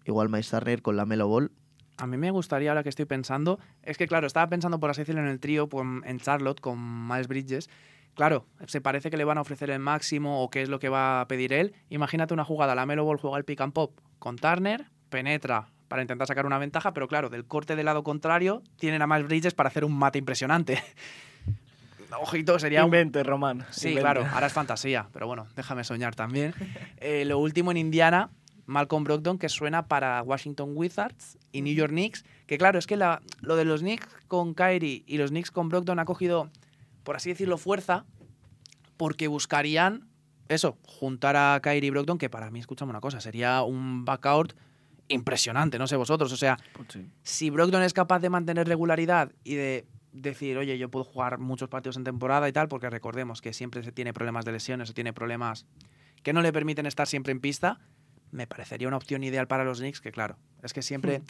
[0.05, 1.51] Igual Miles Turner con la Melo Ball.
[1.97, 5.01] A mí me gustaría, ahora que estoy pensando, es que claro, estaba pensando, por así
[5.01, 7.69] decirlo, en el trío pues, en Charlotte con Miles Bridges.
[8.15, 10.89] Claro, se parece que le van a ofrecer el máximo o qué es lo que
[10.89, 11.73] va a pedir él.
[11.89, 16.01] Imagínate una jugada, la Melo Ball juega el pick and pop con Turner, penetra para
[16.01, 19.53] intentar sacar una ventaja, pero claro, del corte del lado contrario tienen a Miles Bridges
[19.53, 20.81] para hacer un mate impresionante.
[22.21, 23.65] Ojito, sería un, Invente, Román.
[23.71, 24.01] Sí, invente.
[24.01, 26.53] claro, ahora es fantasía, pero bueno, déjame soñar también.
[26.97, 28.29] Eh, lo último en Indiana,
[28.65, 32.95] Malcolm Brogdon, que suena para Washington Wizards y New York Knicks, que claro, es que
[32.95, 36.49] la- lo de los Knicks con Kyrie y los Knicks con Brogdon ha cogido,
[37.03, 38.05] por así decirlo, fuerza,
[38.95, 40.07] porque buscarían
[40.47, 44.53] eso, juntar a Kyrie y Brogdon, que para mí, escúchame una cosa, sería un backcourt
[45.09, 46.31] impresionante, no sé vosotros.
[46.31, 47.05] O sea, Pues sí.
[47.23, 51.67] si Brogdon es capaz de mantener regularidad y de decir, oye, yo puedo jugar muchos
[51.69, 54.93] partidos en temporada y tal, porque recordemos que siempre se tiene problemas de lesiones o
[54.93, 55.65] tiene problemas
[56.21, 57.79] que no le permiten estar siempre en pista,
[58.31, 61.21] me parecería una opción ideal para los Knicks, que claro, es que siempre...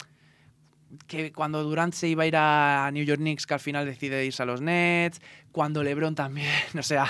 [1.08, 4.24] Que cuando Durant se iba a ir a New York Knicks, que al final decide
[4.24, 5.20] irse a los Nets,
[5.50, 7.06] cuando LeBron también, o sea,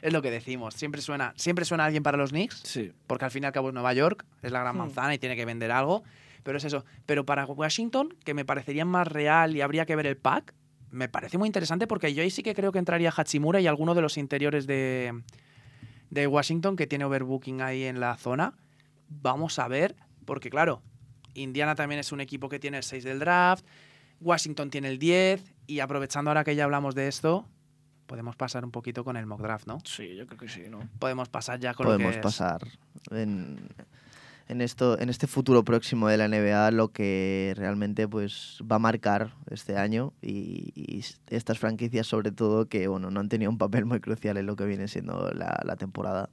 [0.00, 2.92] es lo que decimos, siempre suena, siempre suena alguien para los Knicks, Sí.
[3.06, 4.78] porque al fin y al cabo es Nueva York, es la gran Hmm.
[4.78, 6.02] manzana y tiene que vender algo,
[6.44, 6.86] pero es eso.
[7.04, 10.54] Pero para Washington, que me parecería más real y habría que ver el pack,
[10.90, 13.94] me parece muy interesante porque yo ahí sí que creo que entraría Hachimura y alguno
[13.94, 15.22] de los interiores de,
[16.10, 18.54] de Washington que tiene overbooking ahí en la zona.
[19.08, 19.94] Vamos a ver,
[20.24, 20.82] porque claro,
[21.34, 23.64] Indiana también es un equipo que tiene el 6 del draft,
[24.20, 27.46] Washington tiene el 10 y aprovechando ahora que ya hablamos de esto,
[28.06, 29.78] podemos pasar un poquito con el mock draft, ¿no?
[29.84, 30.78] Sí, yo creo que sí, ¿no?
[30.98, 32.62] Podemos pasar ya con lo Podemos que es- pasar
[33.10, 33.68] en,
[34.48, 38.78] en esto, en este futuro próximo de la NBA lo que realmente pues va a
[38.78, 43.58] marcar este año y, y estas franquicias sobre todo que bueno no han tenido un
[43.58, 46.30] papel muy crucial en lo que viene siendo la, la temporada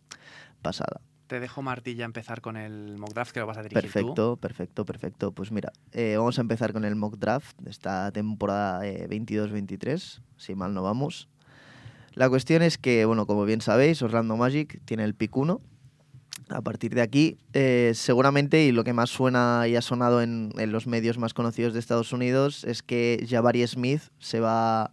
[0.62, 1.02] pasada.
[1.28, 3.92] Te dejo Martilla empezar con el mock draft que lo vas a dirigir tú.
[3.92, 5.32] Perfecto, perfecto, perfecto.
[5.32, 10.22] Pues mira, eh, vamos a empezar con el mock draft de esta temporada eh, 22-23,
[10.38, 11.30] si mal no vamos.
[12.14, 15.62] La cuestión es que, bueno, como bien sabéis, Orlando Magic tiene el pick 1.
[16.50, 20.52] A partir de aquí, eh, seguramente, y lo que más suena y ha sonado en,
[20.72, 24.92] los medios más conocidos de Estados Unidos, es que Jabari Smith se va,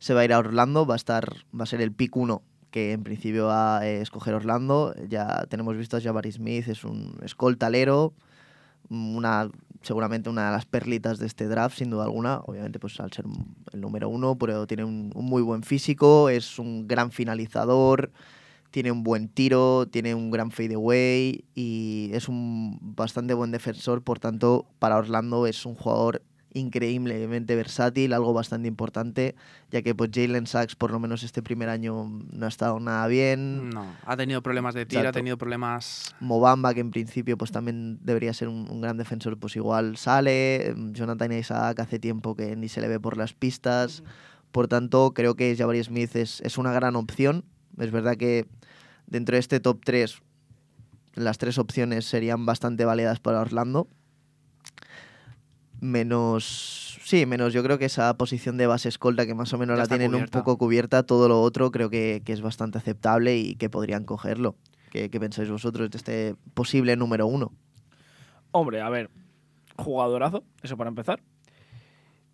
[0.00, 2.42] se va a ir a Orlando, va a, estar, va a ser el pick 1
[2.70, 4.94] que en principio va a eh, escoger Orlando.
[5.08, 8.12] Ya tenemos visto a Jabari Smith, es un escoltalero,
[8.90, 9.48] una,
[9.80, 12.40] seguramente una de las perlitas de este draft, sin duda alguna.
[12.44, 13.24] Obviamente, pues al ser
[13.72, 18.10] el número uno, pero tiene un muy buen físico, es un gran finalizador,
[18.70, 24.02] tiene un buen tiro, tiene un gran fadeaway y es un bastante buen defensor.
[24.02, 29.34] Por tanto, para Orlando es un jugador increíblemente versátil, algo bastante importante,
[29.70, 33.06] ya que pues Jalen Sachs por lo menos este primer año no ha estado nada
[33.06, 33.70] bien.
[33.70, 36.14] No, ha tenido problemas de tiro, ha tenido problemas.
[36.20, 40.68] Mobamba, que en principio pues también debería ser un, un gran defensor, pues igual sale.
[40.68, 44.02] Em, Jonathan Isaac hace tiempo que ni se le ve por las pistas.
[44.52, 47.44] Por tanto, creo que Jabari Smith es, es una gran opción.
[47.78, 48.46] Es verdad que
[49.08, 50.20] dentro de este top 3,
[51.14, 53.88] las tres opciones serían bastante válidas para Orlando.
[55.80, 56.98] Menos.
[57.04, 59.84] Sí, menos yo creo que esa posición de base escolta que más o menos Ya
[59.84, 60.38] la tienen cubierta.
[60.38, 64.04] un poco cubierta, todo lo otro creo que, que es bastante aceptable y que podrían
[64.04, 64.56] cogerlo.
[64.90, 67.52] ¿Qué, qué pensáis vosotros de este posible número uno?
[68.50, 69.08] Hombre, a ver,
[69.76, 71.20] jugadorazo, eso para empezar.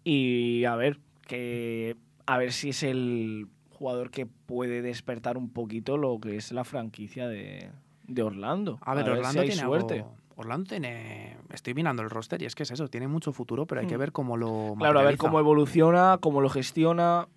[0.05, 3.49] Y a ver, que a ver si es el
[3.85, 7.71] jugador que puede despertar un poquito lo que es la franquicia de,
[8.09, 8.79] de Orlando.
[8.81, 9.95] A ver, Orlando tiene suerte.
[10.01, 11.37] algo- Orlando tiene.
[11.53, 13.97] Estoy mirando el roster y es que es eso, tiene mucho futuro, pero hay que
[13.97, 14.01] Hmm.
[14.01, 14.75] ver cómo lo.
[14.79, 17.29] Claro, a ver cómo evoluciona, cómo lo gestiona.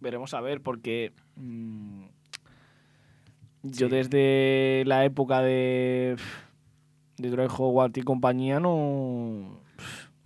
[0.00, 2.02] Veremos a ver, porque mm,
[3.62, 6.16] yo desde la época de,
[7.16, 9.60] de Troy Howard y compañía no...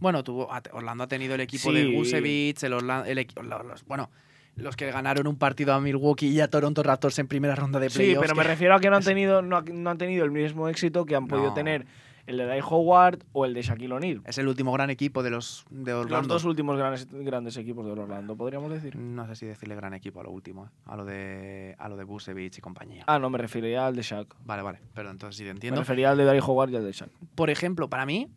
[0.01, 1.75] Bueno, tuvo, Orlando ha tenido el equipo Sí.
[1.77, 4.11] de Gusevich, el Orla- el los- bueno,
[4.59, 7.91] los que ganaron un partido a Milwaukee y a Toronto Raptors en primera ronda de
[7.91, 8.21] Sí, playoffs.
[8.23, 10.69] pero me refiero a que no han tenido, no, ha- no han tenido el mismo
[10.69, 11.87] éxito que han podido tener
[12.27, 14.21] el de Dai Howard o el de Shaquille O'Neal.
[14.27, 16.35] Es el último gran equipo de los de Los Orlando.
[16.35, 18.97] dos últimos grandes, grandes equipos de Orlando, podríamos decir.
[18.97, 20.69] No sé si decirle gran equipo a lo último, ¿eh?
[20.85, 23.05] a lo de a lo de Busevich y compañía.
[23.07, 24.35] Ah, no, me refería al de Shaq.
[24.45, 25.81] Vale, vale, pero entonces sí te Me entiendo.
[25.81, 27.09] refería al de Dai Howard y al de Shaq.
[27.35, 28.29] Por ejemplo, para mí,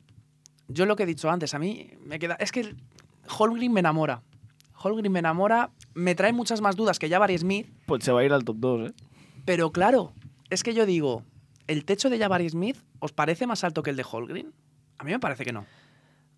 [0.69, 2.35] yo lo que he dicho antes, a mí me queda.
[2.35, 2.73] Es que
[3.37, 4.21] Holmgren me enamora.
[4.81, 8.23] Holmgren me enamora, me trae muchas más dudas que Jabari Smith, Pues se va a
[8.23, 8.93] ir al top 2, ¿eh?
[9.45, 10.13] pero claro,
[10.49, 11.23] es que yo digo,
[11.67, 14.53] ¿el techo de Jabari Smith os parece más alto que el de Holmgren?
[14.97, 15.65] A mí me parece que no.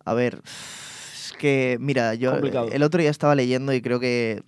[0.04, 2.68] A ver, es que, mira, yo Complicado.
[2.70, 4.42] el otro día estaba leyendo y creo que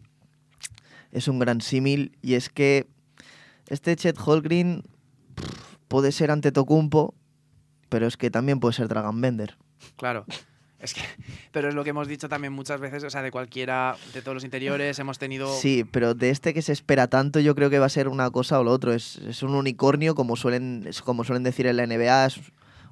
[1.13, 2.87] es un gran símil y es que
[3.69, 4.83] este Chet Holgren
[5.35, 7.15] pff, puede ser Antetokounmpo,
[7.89, 9.57] pero es que también puede ser Dragon Bender.
[9.97, 10.25] Claro.
[10.81, 11.01] Es que,
[11.53, 14.35] pero es lo que hemos dicho también muchas veces, o sea, de cualquiera, de todos
[14.35, 15.55] los interiores, hemos tenido...
[15.59, 18.31] Sí, pero de este que se espera tanto, yo creo que va a ser una
[18.31, 18.93] cosa o lo otro.
[18.93, 22.27] Es, es un unicornio, como suelen, es como suelen decir en la NBA.
[22.27, 22.41] es-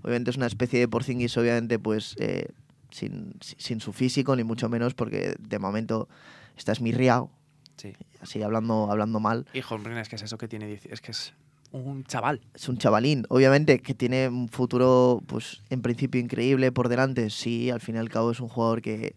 [0.03, 2.49] obviamente es una especie de Porzingis, obviamente, pues eh,
[2.91, 6.09] sin, si- sin su físico, ni mucho menos, porque de momento
[6.57, 7.31] está esmirriado,
[7.77, 7.93] Sí.
[8.21, 9.47] así hablando, hablando mal.
[9.53, 11.35] Y Holmgren es que es eso que tiene, es que es
[11.75, 12.41] un chaval.
[12.55, 17.31] Es un chavalín, obviamente, que tiene un futuro, pues en principio increíble por delante.
[17.31, 19.15] Sí, al fin y al cabo es un jugador que,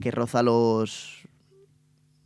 [0.00, 1.26] que roza los.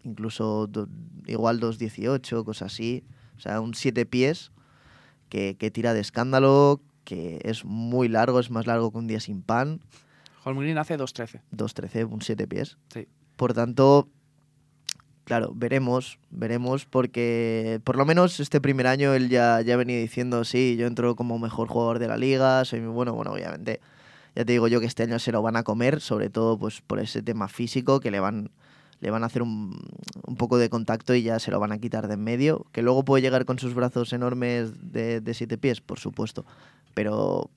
[0.04, 0.88] incluso do-
[1.26, 3.04] igual 2.18, cosas así.
[3.40, 4.52] sea, un 7 pies
[5.28, 9.20] que, que tira de escándalo, que es muy largo, es más largo que un día
[9.20, 9.80] sin pan.
[10.44, 11.40] Holmgren hace 2.13.
[11.52, 12.76] 2.13, un 7 pies.
[12.92, 13.06] Sí.
[13.36, 14.08] Por tanto,
[15.24, 20.44] claro, veremos, veremos, porque por lo menos este primer año él ya, ya venía diciendo,
[20.44, 23.80] sí, yo entro como mejor jugador de la liga, soy muy bueno, bueno, obviamente,
[24.34, 26.80] ya te digo yo que este año se lo van a comer, sobre todo pues
[26.80, 28.50] por ese tema físico, que le van,
[29.00, 29.78] le van a hacer un,
[30.36, 33.04] poco de contacto y ya se lo van a quitar de en medio, que luego
[33.04, 36.44] puede llegar con sus brazos enormes de, de siete pies, por supuesto,
[36.94, 37.50] pero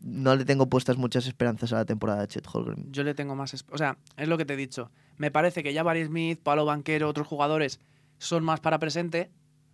[0.00, 2.92] no le tengo puestas muchas esperanzas a la temporada de Chet Holmgren.
[2.92, 3.54] Yo le tengo más...
[3.70, 4.90] O sea, es lo que te he dicho.
[5.18, 7.80] Me parece que Jabari Smith, Palo Banquero, otros jugadores
[8.18, 9.30] son más para presente,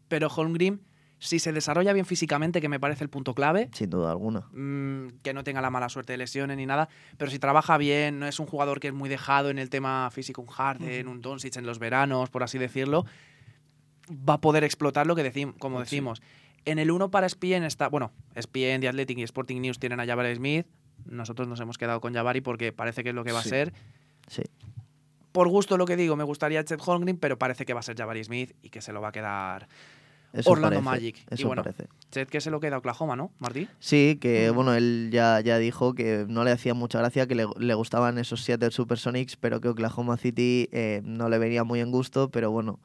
[0.08, 0.80] pero Holmgren,
[1.18, 4.40] si se desarrolla bien físicamente, que me parece el punto clave, Sin duda alguna.
[4.52, 8.18] mm, que no tenga la mala suerte de lesiones ni nada, pero si trabaja bien,
[8.18, 11.20] no es un jugador que es muy dejado en el tema físico, un Harden, un
[11.20, 13.04] Doncic en los veranos, por así decirlo,
[14.10, 15.84] va a poder explotar lo que decimos, como Sí.
[15.84, 16.22] decimos.
[16.64, 20.06] En el 1 para ESPN está, bueno, ESPN, The Athletic y Sporting News tienen a
[20.06, 20.66] Jabari Smith.
[21.06, 23.48] Nosotros nos hemos quedado con Jabari porque parece que es lo que va Sí.
[23.48, 23.72] a ser.
[24.28, 24.42] Sí.
[25.32, 27.96] Por gusto lo que digo, me gustaría Chet Holmgren, pero parece que va a ser
[27.96, 29.66] Jabari Smith y que se lo va a quedar
[30.32, 31.24] Eso Orlando parece, Magic.
[31.36, 31.88] Y bueno, parece.
[32.10, 33.66] Chet que se lo queda a Oklahoma, ¿no, Martí?
[33.80, 37.46] Sí, que bueno, él ya, ya dijo que no le hacía mucha gracia, que le,
[37.58, 41.90] le gustaban esos Seattle Supersonics, pero que Oklahoma City eh, no le venía muy en
[41.90, 42.78] gusto, pero bueno,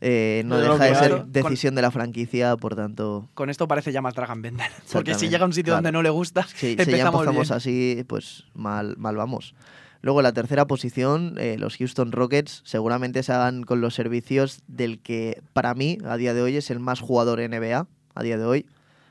[0.00, 3.66] eh, no deja de ser claro, con- decisión de la franquicia, por tanto, Con esto
[3.66, 4.70] parece ya más Dragon Bender.
[4.92, 7.48] Porque si llega a un sitio donde no le gusta, sí, si ya empezamos empezamos
[7.48, 7.56] bien.
[7.56, 9.54] así, pues mal, mal vamos.
[10.00, 15.00] Luego, la tercera posición, eh, los Houston Rockets seguramente se hagan con los servicios del
[15.00, 18.44] que para mí, a día de hoy, es el más jugador NBA, a día de
[18.44, 18.66] hoy,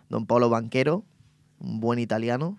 [0.09, 1.03] don Paolo Banquero,
[1.59, 2.57] un buen italiano,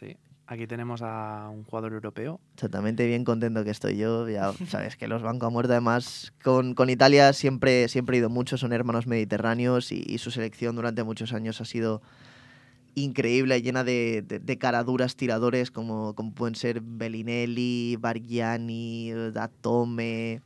[0.00, 0.16] Sí.
[0.46, 2.40] Aquí tenemos a un jugador europeo.
[2.54, 4.28] Exactamente, bien contento que estoy yo.
[4.28, 5.74] Ya sabes que los banco a muerte.
[5.74, 10.32] Además, con, con Italia siempre, siempre he ido mucho, son hermanos mediterráneos y, y su
[10.32, 12.02] selección durante muchos años ha sido
[12.94, 20.42] increíble, llena de, de, de caraduras tiradores como, como pueden ser Bellinelli, Bargiani, Datome,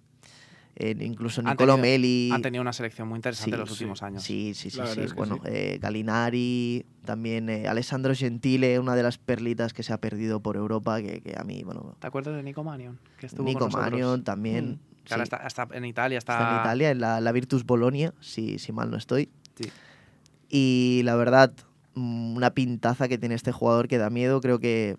[0.76, 2.30] eh, incluso Han Nicolo tenido- Meli.
[2.33, 3.72] Han tenido una selección muy interesante Sí, en los sí.
[3.74, 4.22] últimos años.
[4.24, 5.00] Sí, sí, sí, sí.
[5.14, 5.50] Bueno, sí.
[5.52, 10.57] eh, Galinari, también eh, Alessandro Gentile, una de las perlitas que se ha perdido por
[10.57, 12.98] Europa, que, que a mí, bueno, ¿Te acuerdas de Nico Manion?
[13.18, 13.80] Que estuvo Nico con?
[13.80, 14.80] Manion también.
[15.07, 15.12] Mm.
[15.12, 18.59] Ahora está, está en Italia, está, Está en Italia, en la, la Virtus Bolonia, si,
[18.59, 19.28] si mal no estoy.
[19.54, 19.70] Sí.
[20.48, 21.52] Y la verdad,
[21.96, 24.40] una pintaza que tiene este jugador que da miedo.
[24.40, 24.96] Creo que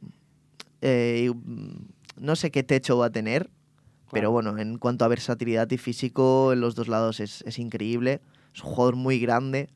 [0.82, 1.70] eh, mm,
[2.20, 3.50] no sé qué techo va a tener,
[4.12, 8.22] pero bueno, en cuanto a versatilidad y físico, en los dos lados es, es increíble.
[8.54, 9.70] Es un jugador muy grande,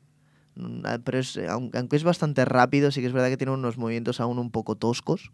[0.56, 3.52] mm, ah, pero es, aun- aunque es bastante rápido, sí que es verdad que tiene
[3.52, 5.30] unos movimientos aún un poco toscos.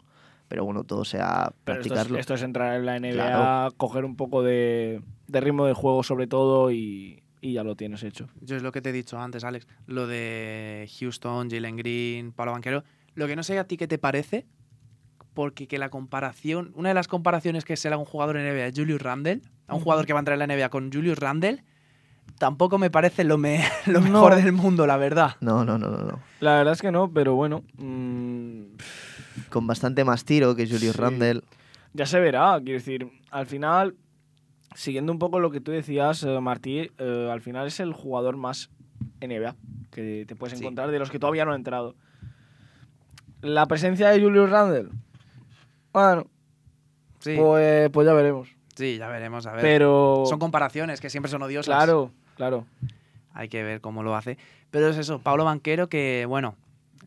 [0.49, 2.19] Pero bueno, todo sea Pero esto es, practicarlo.
[2.19, 3.73] esto es entrar en la NBA, Claro.
[3.75, 8.03] coger un poco de, de ritmo de juego sobre todo y, y ya lo tienes
[8.03, 8.27] hecho.
[8.41, 9.67] Yo es lo que te he dicho antes, Alex.
[9.85, 12.83] Lo de Houston, Jalen Green, Pablo Banquero.
[13.15, 14.45] Lo que no sé a ti qué te parece,
[15.33, 18.43] porque que la comparación, una de las comparaciones que se le a un jugador en
[18.51, 20.91] NBA es Julius Randle, a un jugador que va a entrar en la NBA con
[20.91, 21.63] Julius Randle,
[22.39, 24.09] tampoco me parece lo, me- lo No.
[24.11, 25.35] mejor del mundo, la verdad.
[25.41, 26.19] No, no, no, no, no.
[26.39, 28.61] La verdad es que no, pero bueno, mm,
[29.49, 30.99] Con bastante más tiro que Julius Sí.
[31.01, 31.41] Randle.
[31.93, 32.59] ya se verá.
[32.63, 33.95] Quiero decir, al final,
[34.75, 38.37] siguiendo un poco lo que tú decías, eh, Martí, eh, al final es el jugador
[38.37, 38.69] más
[39.21, 39.55] NBA
[39.91, 40.63] que te puedes Sí.
[40.63, 41.95] encontrar de los que todavía no han entrado.
[43.41, 44.89] La presencia de Julius Randle,
[45.93, 46.25] bueno,
[47.19, 48.49] Sí, pues, pues ya veremos.
[48.75, 49.61] sí, ya veremos, a ver.
[49.61, 51.75] Pero, Son comparaciones que siempre son odiosas.
[51.75, 52.65] claro, claro.
[53.33, 54.37] Hay que ver cómo lo hace.
[54.71, 56.55] Pero es eso, Pablo Banquero, que bueno,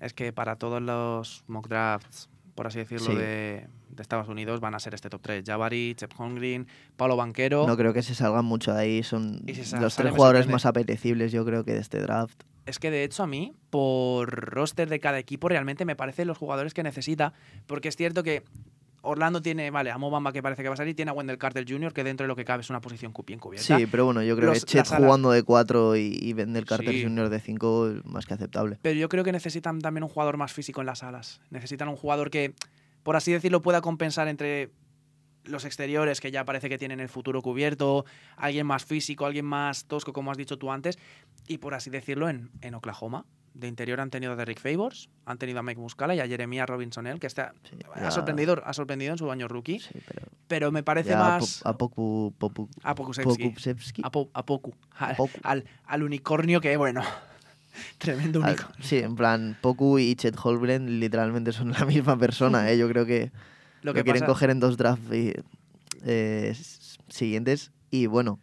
[0.00, 3.16] es que para todos los mock drafts, por así decirlo, Sí.
[3.16, 3.66] de,
[4.00, 5.44] de Estados Unidos van a ser este top 3.
[5.46, 7.66] Jabari, Chep Holmgren, Pablo Banquero.
[7.66, 9.02] No creo que se salgan mucho de ahí.
[9.02, 12.42] Son si los tres jugadores más apetecibles, yo creo, que de este draft.
[12.66, 16.38] Es que de hecho a mí, por roster de cada equipo, realmente me parecen los
[16.38, 17.32] jugadores que necesita.
[17.66, 18.42] Porque es cierto que
[19.02, 21.38] Orlando tiene, vale, a Mo Bamba que parece que va a salir, tiene a Wendell
[21.38, 23.78] Carter Jr., que dentro de lo que cabe es una posición bien cubierta.
[23.78, 26.92] Sí, pero bueno, yo creo Los- que Chet jugando de 4 y, y Wendell Carter
[26.94, 27.02] Sí.
[27.02, 27.30] Jr.
[27.30, 28.78] de 5, más que aceptable.
[28.82, 31.40] Pero yo creo que necesitan también un jugador más físico en las alas.
[31.50, 32.52] Necesitan un jugador que,
[33.02, 34.70] por así decirlo, pueda compensar entre
[35.44, 38.04] los exteriores que ya parece que tienen el futuro cubierto,
[38.36, 40.98] alguien más físico, alguien más tosco, como has dicho tú antes,
[41.48, 43.24] y por así decirlo, en, en Oklahoma.
[43.52, 46.66] De interior han tenido a Derrick Favors, han tenido a Mike Muscala y a Jeremiah
[46.66, 50.28] Robinson, que está, Sí, ha, ya- sorprendido, ha sorprendido en su año rookie, Sí, pero
[50.46, 52.32] pero me parece más a, Poku,
[52.84, 52.94] a.
[52.94, 54.02] Pokusevski.
[54.04, 54.72] A, Po- a Poku.
[54.92, 55.38] Al, Poku.
[55.42, 57.02] al- al unicornio que, bueno,
[57.98, 58.76] tremendo unicornio.
[58.84, 62.78] sí, en plan, Poku y Chet Holmgren literalmente son la misma persona, ¿eh?
[62.78, 63.30] Yo creo que
[63.82, 65.08] Lo lo, que quieren pasa- coger en dos drafts
[66.04, 66.54] eh,
[67.08, 67.72] siguientes.
[67.90, 68.38] Y bueno,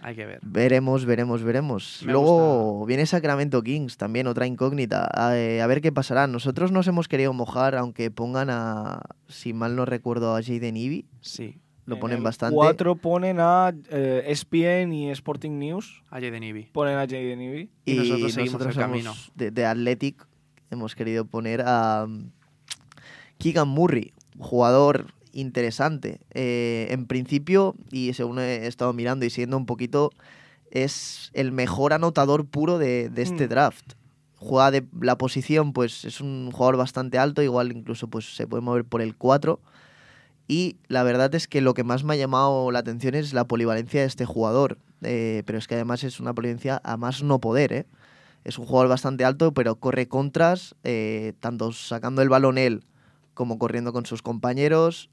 [0.00, 0.40] Hay que ver.
[0.42, 2.00] Veremos, veremos, veremos.
[2.04, 5.08] Me Luego viene Sacramento Kings, también otra incógnita.
[5.14, 6.26] A, eh, a ver qué pasará.
[6.26, 11.06] Nosotros nos hemos querido mojar, aunque pongan a, si mal no recuerdo, a Jaden Ivy.
[11.20, 12.54] Sí, Lo En ponen el bastante.
[12.54, 16.02] 4 ponen a eh, ESPN y Sporting News.
[16.10, 16.64] a Jaden Ivy.
[16.72, 17.70] Ponen a Jaden Ivey.
[17.84, 19.14] Y nosotros seguimos el hemos- camino.
[19.34, 20.26] De, de Athletic
[20.70, 22.30] hemos querido poner a um,
[23.38, 26.20] Keegan Murray, jugador interesante.
[26.30, 30.10] Eh, en principio, y según he estado mirando y siguiendo un poquito,
[30.70, 33.50] es el mejor anotador puro de, de este Mm.
[33.50, 33.92] draft.
[34.36, 38.60] Juega de la posición, pues es un jugador bastante alto, igual incluso pues se puede
[38.62, 39.60] mover por el 4.
[40.52, 43.48] Y la verdad es que lo que más me ha llamado la atención es la
[43.48, 44.76] polivalencia de este jugador.
[45.00, 47.86] Eh, pero es que además es una polivalencia a más no poder, ¿eh?
[48.44, 52.84] Es un jugador bastante alto, pero corre contras, eh, tanto sacando el balón él
[53.32, 55.08] como corriendo con sus compañeros.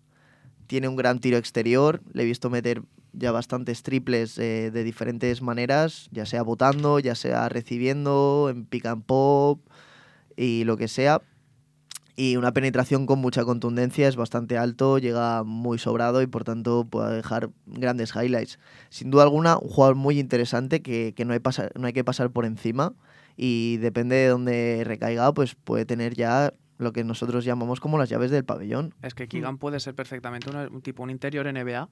[0.68, 2.02] Tiene un gran tiro exterior.
[2.12, 2.82] Le he visto meter
[3.14, 9.06] ya bastantes triples de diferentes maneras, ya sea botando, ya sea recibiendo, en pick and
[9.06, 9.62] pop
[10.36, 11.22] y lo que sea.
[12.20, 16.84] Y una penetración con mucha contundencia, es bastante alto, llega muy sobrado y por tanto
[16.84, 18.60] puede dejar grandes highlights.
[18.90, 22.04] Sin duda alguna, un jugador muy interesante que, que no, hay pasa- no hay que
[22.04, 22.94] pasar por encima
[23.38, 28.10] y depende de dónde recaiga, pues puede tener ya lo que nosotros llamamos como las
[28.10, 28.94] llaves del pabellón.
[29.02, 31.88] Es que Keegan puede ser perfectamente una- un tipo, un interior NBA.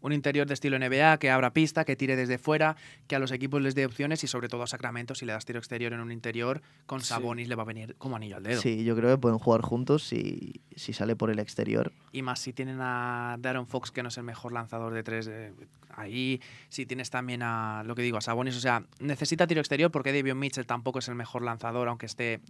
[0.00, 2.76] Un interior de estilo NBA que abra pista, que tire desde fuera,
[3.06, 5.44] que a los equipos les dé opciones y sobre todo a Sacramento, si le das
[5.44, 7.08] tiro exterior en un interior, con Sí.
[7.08, 8.60] Sabonis le va a venir como anillo al dedo.
[8.60, 11.92] Sí, yo creo que pueden jugar juntos si, si sale por el exterior.
[12.12, 15.26] Y más si tienen a Darren Fox, que no es el mejor lanzador de tres
[15.28, 15.52] eh,
[15.98, 16.40] ahí.
[16.68, 18.56] Si tienes también a, lo que digo, a Sabonis.
[18.56, 22.40] O sea, necesita tiro exterior porque Davion Mitchell tampoco es el mejor lanzador, aunque esté...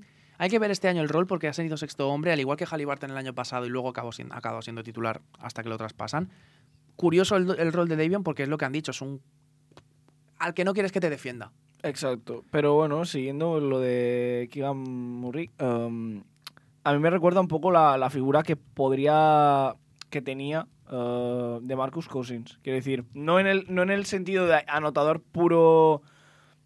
[0.41, 2.65] Hay que ver este año el rol porque ha sido sexto hombre, al igual que
[2.65, 6.31] Halliburton el año pasado y luego acabó siendo, siendo titular hasta que lo traspasan.
[6.99, 9.23] Curioso el, el rol de Davion porque es lo que han dicho, es un...
[10.41, 11.53] Al que no quieres que te defienda.
[11.85, 12.43] Exacto.
[12.51, 16.25] Pero bueno, siguiendo lo de Keegan Murray, um,
[16.83, 19.77] a mí me recuerda un poco la, la figura que podría.
[20.11, 22.59] que tenía uh, de Marcus Cousins.
[22.63, 26.03] Quiero decir, no en el, no en el sentido de anotador puro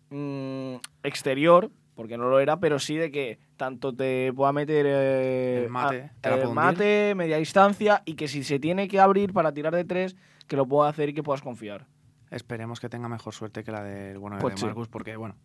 [0.09, 5.63] mm, exterior, porque no lo era, pero sí de que tanto te pueda meter eh,
[5.67, 9.53] El mate, a- el mate, media distancia, y que si se tiene que abrir para
[9.53, 10.17] tirar de tres,
[10.49, 11.87] que lo pueda hacer y que puedas confiar.
[12.33, 14.67] Esperemos que tenga mejor suerte que la del bueno Pues de sí.
[14.67, 15.37] Marcus, porque bueno,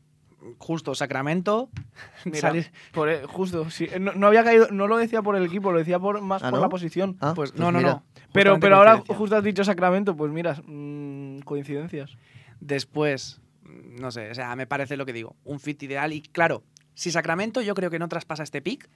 [0.58, 1.70] justo Sacramento,
[2.26, 5.46] Mira, salir- por, eh, justo, sí, no, no había caído, no lo decía por el
[5.46, 6.64] equipo, lo decía por más ¿Ah, por no?
[6.66, 7.18] la posición.
[7.22, 7.92] Ah, pues no, no, mira.
[7.92, 8.04] no.
[8.34, 12.18] pero pero ahora justo has dicho Sacramento, pues mira, mm, coincidencias.
[12.62, 16.12] Después, no sé, o sea, me parece lo que digo, un fit ideal.
[16.14, 16.64] Y claro,
[16.98, 18.90] si Sacramento yo creo que no traspasa este pick,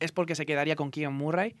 [0.00, 1.54] es porque se quedaría con Keegan Murray.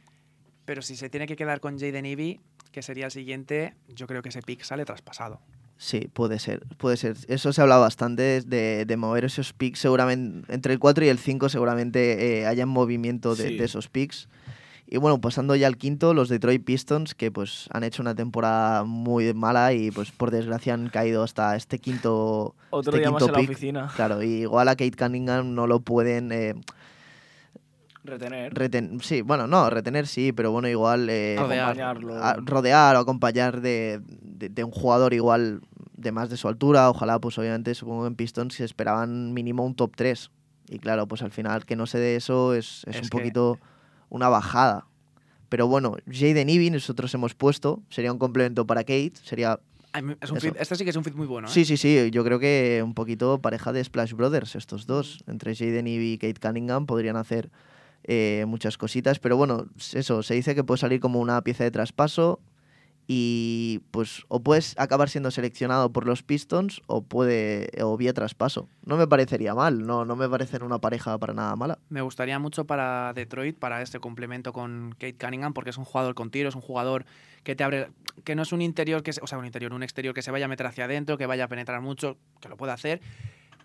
[0.64, 2.40] Pero si se tiene que quedar con Jaden Ivey,
[2.72, 5.42] que sería el siguiente, yo creo que ese pick sale traspasado.
[5.76, 7.16] Sí, puede ser, puede ser.
[7.28, 11.18] Eso se habla bastante de, de mover esos picks, seguramente entre el 4 y el
[11.18, 13.56] 5 seguramente eh, haya movimiento de, Sí.
[13.58, 14.28] de esos picks.
[14.86, 18.84] Y bueno, pasando ya al quinto, los Detroit Pistons, que pues han hecho una temporada
[18.84, 23.22] muy mala y pues por desgracia han caído hasta este quinto, Otro este día más
[23.22, 23.90] en la oficina.
[23.96, 26.54] Claro, y igual a Kate Cunningham no lo pueden eh,
[28.04, 28.52] Retener.
[29.00, 31.62] Sí, bueno, no, retener sí, pero bueno, igual eh, Rodear.
[31.70, 32.22] acompañarlo.
[32.22, 35.62] a- rodear o acompañar de, de- de un jugador igual
[35.96, 36.90] de más de su altura.
[36.90, 40.30] Ojalá, pues obviamente, supongo que en Pistons se esperaban mínimo un top 3.
[40.68, 43.18] Y claro, pues al final que no se dé eso es, es Es un que-
[43.18, 43.58] poquito
[44.08, 44.86] una bajada.
[45.48, 49.60] Pero bueno, Jaden Ivey nosotros hemos puesto, sería un complemento para Kate, sería...
[50.20, 51.46] Es un este sí que es un fit muy bueno.
[51.46, 51.50] ¿eh?
[51.52, 55.22] Sí, sí, sí, yo creo que un poquito pareja de Splash Brothers estos dos.
[55.28, 57.52] Entre Jaden Ivey y Kate Cunningham podrían hacer
[58.02, 61.70] eh, muchas cositas, pero bueno, eso, se dice que puede salir como una pieza de
[61.70, 62.40] traspaso
[63.06, 68.68] y pues o puedes acabar siendo seleccionado por los Pistons o puede o vía traspaso.
[68.84, 71.78] No me parecería mal, no, no me parecen una pareja para nada mala.
[71.90, 76.14] Me gustaría mucho para Detroit, para este complemento con Kate Cunningham, porque es un jugador
[76.14, 77.04] con tiro, es un jugador
[77.42, 77.90] que te abre,
[78.24, 80.30] que no es un interior, que se- o sea, un interior, un exterior que se
[80.30, 83.00] vaya a meter hacia adentro, que vaya a penetrar mucho, que lo pueda hacer,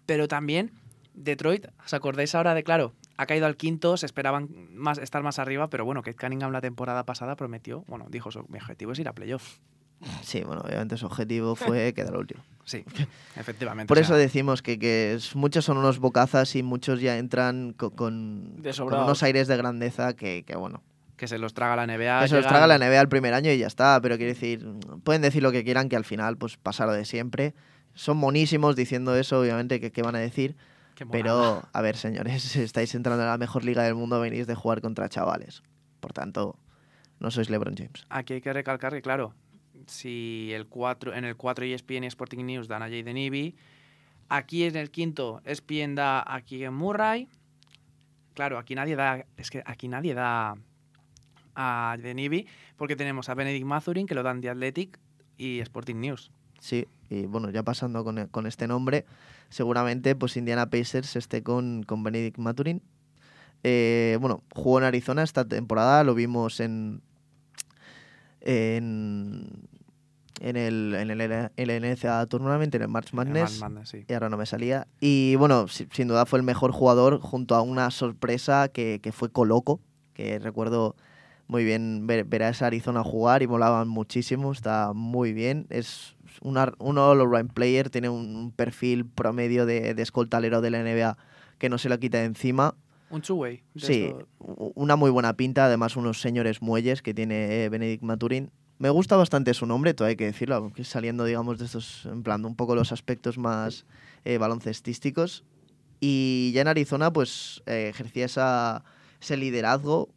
[0.05, 0.71] pero también
[1.13, 5.39] Detroit, ¿os acordáis ahora de, claro, ha caído al quinto, se esperaban más, estar más
[5.39, 8.99] arriba, pero bueno, Kate Cunningham la temporada pasada prometió, bueno, dijo, "Su- mi objetivo es
[8.99, 9.57] ir a playoff.
[10.23, 12.41] Sí, bueno, obviamente su objetivo fue quedar último.
[12.63, 12.85] Sí,
[13.35, 13.87] efectivamente.
[13.89, 17.73] Por o eso decimos que, que es- muchos son unos bocazas y muchos ya entran
[17.73, 19.05] co- con, De con sobrados.
[19.05, 20.81] unos aires de grandeza que, que bueno,
[21.17, 22.21] que se los traga la NBA.
[22.21, 24.65] que se los traga la NBA el primer año y ya está, pero quiero decir,
[25.03, 27.53] pueden decir lo que quieran que al final pues pasa lo de siempre.
[27.93, 30.55] Son monísimos diciendo eso, obviamente, que qué van a decir.
[31.11, 34.81] Pero a ver, señores, estáis entrando en la mejor liga del mundo, venís de jugar
[34.81, 35.63] contra chavales.
[35.99, 36.57] Por tanto,
[37.19, 38.05] no sois LeBron James.
[38.09, 39.33] Aquí hay que recalcar que, claro,
[39.87, 43.55] si el 4, en el 4 ESPN y Sporting News dan a Jaden Ivey.
[44.29, 47.27] Aquí en el quinto ESPN da a Keegan Murray.
[48.33, 50.55] Claro, aquí nadie da, es que aquí nadie da
[51.55, 52.47] a Jaden Ivey
[52.77, 54.99] porque tenemos a Benedict Mathurin que lo dan The Athletic
[55.37, 56.31] y Sporting News.
[56.59, 59.05] Sí, y bueno, ya pasando con, con este nombre,
[59.49, 62.81] seguramente pues Indiana Pacers esté con, con Benedict Maturin.
[63.63, 67.01] Eh, bueno, jugó en Arizona esta temporada, lo vimos en,
[68.41, 69.67] en,
[70.39, 74.05] en el, en el, el NCAA Tournament, en el March Madness, El Madness, sí.
[74.07, 74.87] y ahora no me salía.
[75.01, 79.11] Y bueno, si- sin duda fue el mejor jugador junto a una sorpresa que, que
[79.11, 79.79] fue Coloco,
[80.13, 80.95] que recuerdo
[81.49, 85.65] muy bien ver, ver a esa Arizona jugar y molaban muchísimo, está muy bien.
[85.71, 91.17] Es una- un all-around player, tiene un, perfil promedio de, de escoltalero de la NBA
[91.57, 92.75] que no se lo quita de encima.
[93.09, 93.63] Un two-way.
[93.75, 94.27] Sí, esto-
[94.75, 98.51] una muy buena pinta, además unos señores muelles que tiene eh, Benedict Maturin.
[98.77, 102.21] Me gusta bastante su nombre, todo hay que decirlo, aunque saliendo, digamos, de estos, en
[102.21, 103.85] plan, un poco los aspectos más
[104.23, 105.43] eh, baloncestísticos.
[105.99, 108.83] Y ya en Arizona, pues eh, ejercía esa,
[109.19, 110.09] ese liderazgo,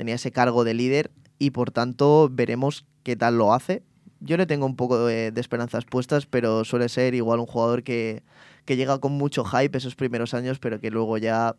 [0.00, 3.82] tenía ese cargo de líder y por tanto veremos qué tal lo hace.
[4.20, 7.82] Yo le tengo un poco de, de esperanzas puestas, pero suele ser igual un jugador
[7.82, 8.22] que,
[8.64, 11.54] que llega con mucho hype esos primeros años, pero que luego ya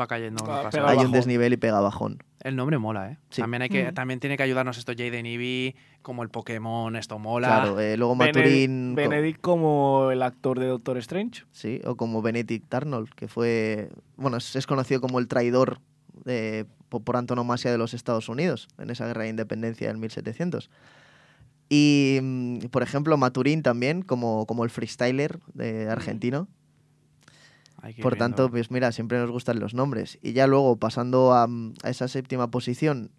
[0.00, 0.42] Va cayendo.
[0.48, 2.18] Ah, hay un desnivel y pega bajón.
[2.40, 3.18] El nombre mola, ¿eh?
[3.30, 3.42] Sí.
[3.42, 3.94] También, hay que, Mm.
[3.94, 7.46] también tiene que ayudarnos esto Jaden Ivey, como el Pokémon, esto mola.
[7.46, 11.44] Claro, eh, luego Benedict, co- Benedict como el actor de Doctor Strange.
[11.52, 15.78] sí, o como Benedict Arnold, que fue, bueno, es, es conocido como el traidor
[16.26, 16.64] eh,
[17.00, 20.70] por, antonomasia de los Estados Unidos en esa guerra de independencia del 1700.
[21.68, 26.48] Y, mm, por ejemplo, Maturín también, como, como el freestyler de argentino.
[28.00, 30.18] Por tanto, pues mira, siempre nos gustan los nombres.
[30.22, 31.46] Y ya luego, pasando a,
[31.82, 33.10] a esa séptima posición,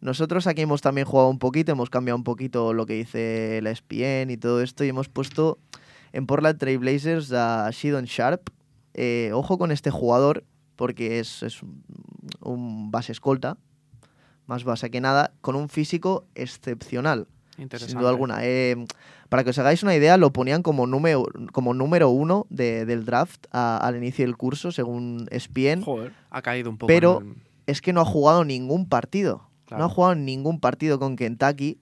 [0.00, 3.70] nosotros aquí hemos también jugado un poquito, hemos cambiado un poquito lo que dice la
[3.70, 5.58] ESPN y todo esto, y hemos puesto
[6.12, 8.50] en Portland Trail Blazers a Shidon Sharp.
[8.94, 10.44] Eh, ojo con este jugador,
[10.76, 11.62] porque es, es
[12.40, 13.56] un- base escolta,
[14.46, 17.26] más base que nada, con un físico excepcional.
[17.88, 18.38] Sin duda alguna.
[18.42, 18.86] Eh,
[19.28, 23.04] para que os hagáis una idea, lo ponían como número, como número uno de- del
[23.04, 25.82] draft a- al inicio del curso, según ESPN.
[25.82, 26.12] Joder.
[26.30, 26.88] Ha caído un poco.
[26.88, 27.34] Pero- el-
[27.66, 29.48] Es que no ha jugado ningún partido.
[29.70, 31.78] No ha jugado ningún partido con Kentucky.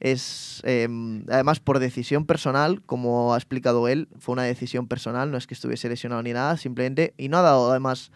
[0.00, 0.88] Es eh,
[1.30, 5.54] además por decisión personal, como ha explicado él, fue una decisión personal, no es que
[5.54, 8.10] estuviese lesionado ni nada, simplemente, y no ha dado además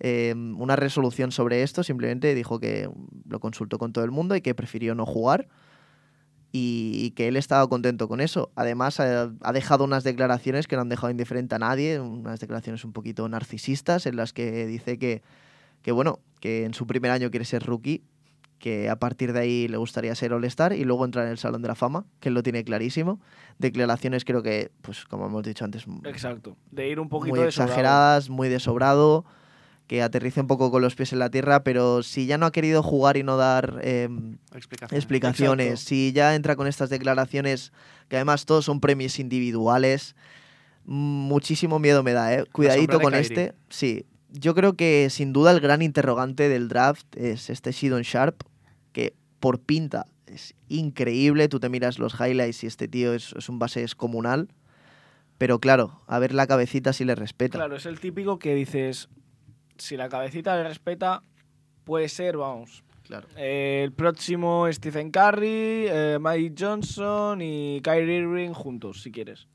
[0.00, 2.90] eh, una resolución sobre esto, simplemente dijo que
[3.28, 5.48] lo consultó con todo el mundo y que prefirió no jugar
[6.52, 8.50] y, y que él estaba contento con eso.
[8.56, 12.84] Además, ha, ha dejado unas declaraciones que no han dejado indiferente a nadie, unas declaraciones
[12.84, 15.22] un poquito narcisistas en las que dice que,
[15.82, 18.02] que bueno, que en su primer año quiere ser rookie,
[18.58, 21.62] que a partir de ahí le gustaría ser All-Star y luego entrar en el Salón
[21.62, 23.18] de la Fama, que él lo tiene clarísimo.
[23.58, 26.56] Declaraciones creo que, pues como hemos dicho antes, Exacto.
[26.70, 29.24] De ir un poquito muy exageradas, muy de sobrado,
[29.90, 32.52] que aterrice un poco con los pies en la tierra, pero si ya no ha
[32.52, 34.38] querido jugar y no dar em,
[34.92, 35.80] Explicaciones.
[35.80, 37.72] si ya entra con estas declaraciones,
[38.06, 40.14] que además todos son premios individuales,
[40.84, 42.44] muchísimo miedo me da, ¿eh?
[42.52, 43.52] Cuidadito con este.
[43.68, 48.44] Sí, yo creo que sin duda el gran interrogante del draft es este Shidon Sharp,
[48.92, 53.48] que por pinta es increíble, tú te miras los highlights y este tío es, es
[53.48, 54.50] un base descomunal,
[55.36, 57.58] pero claro, a ver la cabecita si le respeta.
[57.58, 59.08] Claro, es el típico que dices,
[59.80, 61.22] si la cabecita le respeta,
[61.84, 63.26] puede ser, vamos, Claro.
[63.36, 69.48] eh, el próximo Stephen Curry, eh, Mike Johnson y Kyrie Irving juntos, si quieres.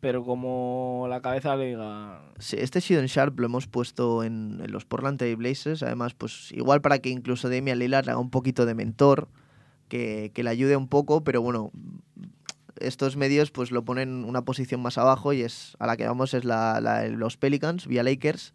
[0.00, 2.22] Pero como la cabeza le diga...
[2.38, 6.50] Sí, este Shidon Sharp lo hemos puesto en, en los Portland Trail Blazers, además, pues
[6.52, 9.28] igual para que incluso Damian Lillard haga un poquito de mentor,
[9.88, 11.70] que, que le ayude un poco, pero bueno,
[12.80, 16.32] estos medios pues lo ponen una posición más abajo y es a la que vamos
[16.32, 18.54] es la, la- los Pelicans vía Lakers.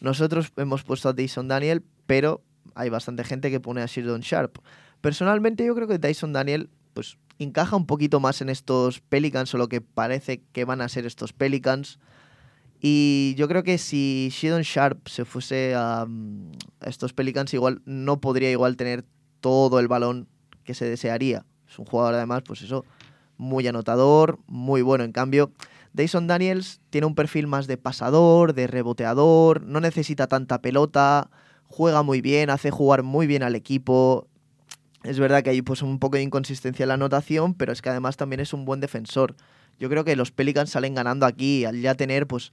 [0.00, 2.42] Nosotros hemos puesto a Dyson Daniel, pero
[2.74, 4.58] hay bastante gente que pone a Shidon Sharp.
[5.00, 9.58] Personalmente yo creo que Dyson Daniel pues encaja un poquito más en estos Pelicans o
[9.58, 11.98] lo que parece que van a ser estos Pelicans.
[12.80, 18.20] Y yo creo que si Shidon Sharp se fuese a, a estos Pelicans, igual no
[18.20, 19.04] podría igual tener
[19.40, 20.28] todo el balón
[20.64, 21.44] que se desearía.
[21.68, 22.84] Es un jugador además, pues eso,
[23.38, 25.04] muy anotador, muy bueno.
[25.04, 25.52] En cambio,
[25.96, 31.30] Dyson Daniels tiene un perfil más de pasador, de reboteador, no necesita tanta pelota,
[31.64, 34.28] juega muy bien, hace jugar muy bien al equipo.
[35.04, 37.88] Es verdad que hay pues un poco de inconsistencia en la anotación, pero es que
[37.88, 39.36] además también es un buen defensor.
[39.80, 42.52] Yo creo que los Pelicans salen ganando aquí al ya tener pues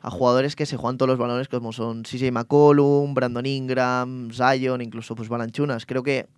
[0.00, 4.80] a jugadores que se juegan todos los balones como son CJ McCollum, Brandon Ingram, Zion,
[4.82, 5.84] incluso pues Balanchunas.
[5.84, 6.28] Creo que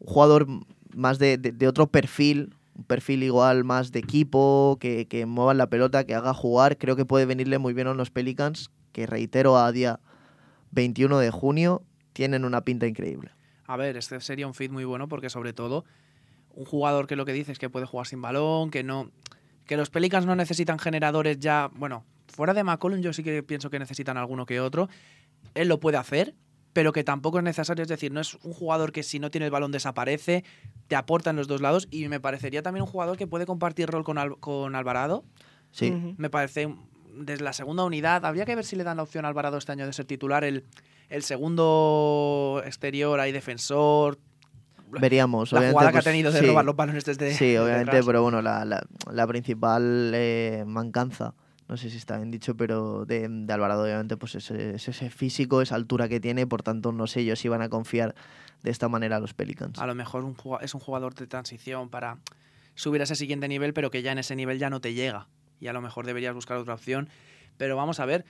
[0.00, 0.48] un jugador
[0.96, 6.04] más de otro perfil un perfil igual más de equipo, que, que muevan la pelota,
[6.04, 6.78] que haga jugar.
[6.78, 10.00] Creo que puede venirle muy bien a los Pelicans, que reitero a día
[10.72, 13.30] 21 de junio, tienen una pinta increíble.
[13.66, 15.84] A ver, este sería un fit muy bueno porque sobre todo
[16.54, 19.10] un jugador que lo que dices es que puede jugar sin balón, que no
[19.66, 23.70] que los Pelicans no necesitan generadores ya, bueno, fuera de McCollum yo sí que pienso
[23.70, 24.88] que necesitan alguno que otro.
[25.54, 26.34] Él lo puede hacer,
[26.72, 29.44] pero que tampoco es necesario, es decir, no es un jugador que si no tiene
[29.46, 30.44] el balón desaparece,
[30.88, 33.88] te aporta en los dos lados y me parecería también un jugador que puede compartir
[33.90, 35.24] rol con, Al- con Alvarado.
[35.70, 36.14] Sí.
[36.16, 36.74] Me parece
[37.14, 39.72] desde la segunda unidad, habría que ver si le dan la opción a Alvarado este
[39.72, 40.64] año de ser titular, el,
[41.10, 44.18] el segundo exterior ahí defensor.
[44.88, 45.52] veríamos.
[45.52, 46.46] La obviamente, jugada que ha pues, tenido de sí.
[46.46, 51.34] robar los balones desde Sí, obviamente, pero bueno, la, la- la principal eh, mancanza,
[51.72, 55.08] no sé si está bien dicho, pero de, de Alvarado, obviamente, pues es, es ese
[55.08, 58.14] físico, esa altura que tiene, por tanto, no sé yo si van a confiar
[58.62, 59.78] de esta manera a los Pelicans.
[59.78, 60.22] A lo mejor
[60.60, 62.18] es un jugador de transición para
[62.74, 65.28] subir a ese siguiente nivel, pero que ya en ese nivel ya no te llega.
[65.60, 67.08] Y a lo mejor deberías buscar otra opción.
[67.56, 68.26] Pero vamos a ver.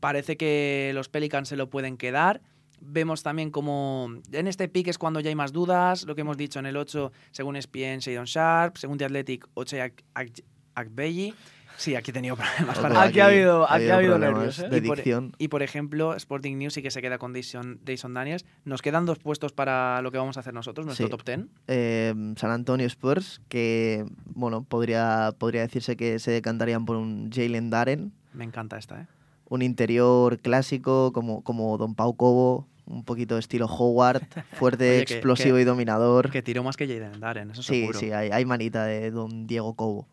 [0.00, 2.40] Parece que los Pelicans se lo pueden quedar.
[2.80, 6.04] Vemos también como en este pick es cuando ya hay más dudas.
[6.06, 8.76] Lo que hemos dicho en el 8, según ESPN, Shadon Sharp.
[8.78, 10.42] Según The Athletic, Oche Ak- Ak-
[10.74, 11.34] Akbeyi.
[11.76, 13.02] Sí, aquí he tenido problemas para...
[13.02, 14.68] Aquí ha habido- ha nervios, ¿eh?
[14.68, 15.32] de Y por- dicción.
[15.38, 18.44] Y por ejemplo, Sporting News sí que se queda con Dayson, Dayson Daniels.
[18.64, 21.10] Nos quedan dos puestos para lo que vamos a hacer nosotros, nuestro Sí.
[21.10, 21.40] top 10.
[21.68, 24.04] eh, San Antonio Spurs, que
[24.34, 29.06] bueno, podría, podría decirse que se decantarían por un Jalen Darren, Me encanta esta, ¿eh?
[29.48, 34.22] un interior clásico como, como Don Pau Cobo, un poquito de estilo Howard,
[34.52, 36.30] fuerte, Oye, que- explosivo que- y dominador.
[36.30, 37.98] Que tiró más que Jaden Darren, eso Sí, seguro.
[37.98, 40.06] sí, hay, hay manita de Don Diego Cobo.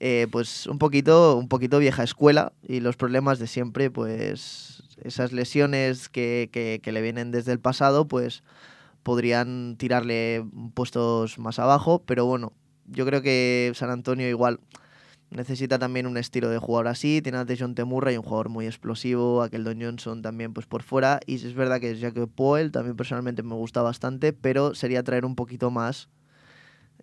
[0.00, 5.32] Eh, pues un poquito, un poquito vieja escuela y los problemas de siempre, pues esas
[5.32, 8.42] lesiones que, que- que le vienen desde el pasado, pues
[9.02, 12.52] podrían tirarle puestos más abajo, pero bueno,
[12.86, 14.60] yo creo que San Antonio igual
[15.30, 18.66] necesita también un estilo de jugador así, tiene a Dejon Temurra y un jugador muy
[18.66, 22.96] explosivo, aquel Don Johnson también pues por fuera, y es verdad que Jacob Poel también
[22.96, 26.08] personalmente me gusta bastante, pero sería traer un poquito más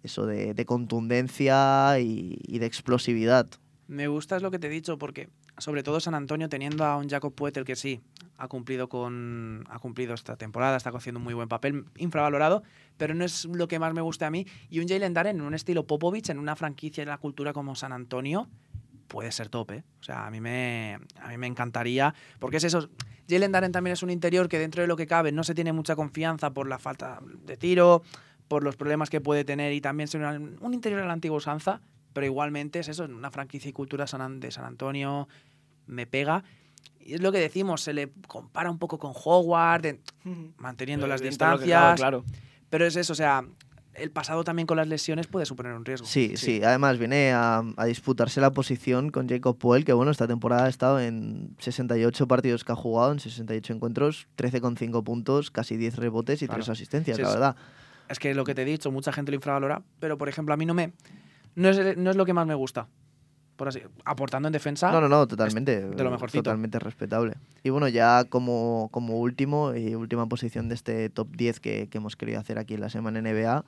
[0.03, 3.47] eso de, de contundencia y, y de explosividad.
[3.87, 6.97] Me gusta es lo que te he dicho, porque sobre todo San Antonio teniendo a
[6.97, 8.01] un Jacob Puetel que sí,
[8.37, 12.63] ha cumplido con ha cumplido esta temporada, está haciendo un muy buen papel, infravalorado,
[12.97, 14.47] pero no es lo que más me gusta a mí.
[14.69, 17.75] Y un Jalen Darren en un estilo Popovich, en una franquicia en la cultura como
[17.75, 18.47] San Antonio,
[19.07, 19.83] puede ser top, ¿eh?
[19.99, 22.89] O sea, a mí me, a mí me encantaría, porque es eso.
[23.29, 25.73] Jalen Darren también es un interior que dentro de lo que cabe no se tiene
[25.73, 28.03] mucha confianza por la falta de tiro,
[28.51, 31.79] por los problemas que puede tener y también ser un, interior a la antigua usanza,
[32.11, 35.29] pero igualmente es eso, una franquicia y cultura San de San Antonio
[35.87, 36.43] me pega.
[36.99, 40.01] Y es lo que decimos, se le compara un poco con Howard, en-
[40.57, 42.25] manteniendo las lo que distancias, cabe, claro.
[42.69, 43.45] pero es eso, o sea,
[43.93, 46.05] el pasado también con las lesiones puede suponer un riesgo.
[46.05, 50.27] Sí, sí, además viene a, a disputarse la posición con Jacob Poel, que bueno, esta
[50.27, 55.77] temporada ha estado en 68 partidos que ha jugado, en 68 encuentros, 13,5 puntos, casi
[55.77, 56.59] 10 rebotes y Claro.
[56.63, 57.55] 3 asistencias, Sí, la verdad.
[58.11, 60.57] Es que lo que te he dicho, mucha gente lo infravalora, pero por ejemplo, a
[60.57, 60.91] mí no me.
[61.55, 62.87] No es, no es lo que más me gusta.
[63.55, 64.91] Por así, aportando en defensa.
[64.91, 65.81] No, no, no, totalmente.
[65.81, 66.43] de lo mejorcito.
[66.43, 67.35] Totalmente respetable.
[67.63, 71.97] Y bueno, ya como, como último y última posición de este top 10 que, que
[71.99, 73.63] hemos querido hacer aquí en la semana NBA,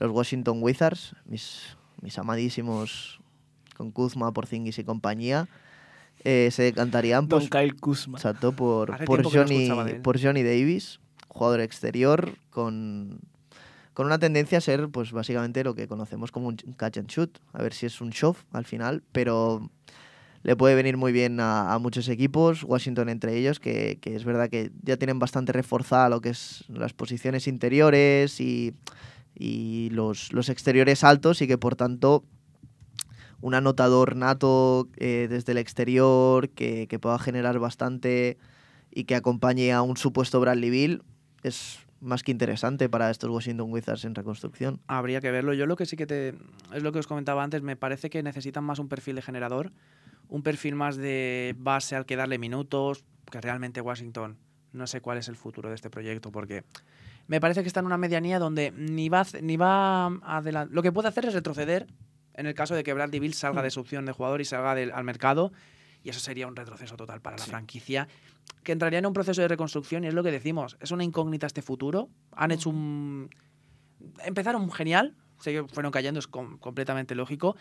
[0.00, 3.20] los Washington Wizards, mis, mis amadísimos
[3.76, 5.46] con Kuzma, Porzingis y compañía,
[6.24, 8.18] eh, se decantarían Don pues, Kyle Kuzma.
[8.18, 9.68] exacto, por, por, Johnny,
[10.02, 13.20] por Johnny Davis, jugador exterior con,
[13.94, 17.38] con una tendencia a ser pues básicamente lo que conocemos como un catch and shoot.
[17.52, 19.70] A ver si es un shove al final, pero
[20.42, 24.50] le puede venir muy bien a, muchos equipos, Washington entre ellos, que, que es verdad
[24.50, 28.74] que ya tienen bastante reforzada lo que es las posiciones interiores y,
[29.34, 32.24] y los, los exteriores altos y que por tanto
[33.40, 38.38] un anotador nato eh, desde el exterior que, que pueda generar bastante
[38.90, 41.02] y que acompañe a un supuesto Bradley Bill
[41.42, 44.80] es más que interesante para estos Washington Wizards en reconstrucción.
[44.86, 45.54] Habría que verlo.
[45.54, 46.34] Yo lo que sí que te.
[46.72, 47.62] Es lo que os comentaba antes.
[47.62, 49.72] Me parece que necesitan más un perfil de generador.
[50.28, 53.04] Un perfil más de base al que darle minutos.
[53.30, 54.36] Que realmente Washington.
[54.72, 56.30] No sé cuál es el futuro de este proyecto.
[56.30, 56.64] Porque
[57.26, 60.74] me parece que está en una medianía donde ni va, ni va adelante.
[60.74, 61.86] Lo que puede hacer es retroceder.
[62.34, 64.72] En el caso de que Bradley Bill salga de su opción de jugador y salga
[64.72, 65.52] al mercado.
[66.04, 68.06] Y eso sería un retroceso total para la franquicia.
[68.62, 70.04] Que entraría en un proceso de reconstrucción.
[70.04, 70.76] Y es lo que decimos.
[70.80, 72.08] Es una incógnita este futuro.
[72.32, 73.30] Han hecho un
[74.24, 77.56] empezaron genial, sé que fueron cayendo, es com- completamente lógico.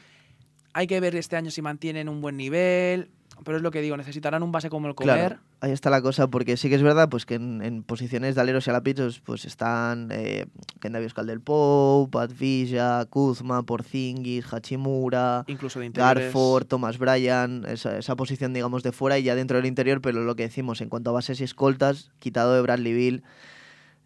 [0.73, 3.11] Hay que ver este año si mantienen un buen nivel.
[3.43, 5.15] Pero es lo que digo, necesitarán un base como el Comer.
[5.15, 8.35] Claro, ahí está la cosa, porque sí que es verdad pues que en, en posiciones
[8.35, 10.45] de aleros y alapitos pues están eh,
[10.79, 15.89] Kendavios del Pope, Advilla, Kuzma, Porzingis, Hachimura, incluso de.
[15.89, 20.23] Garford, Thomas Bryan, esa, esa posición digamos de fuera y ya dentro del interior, pero
[20.23, 23.23] lo que decimos en cuanto a bases y escoltas, quitado de Bradley Bill,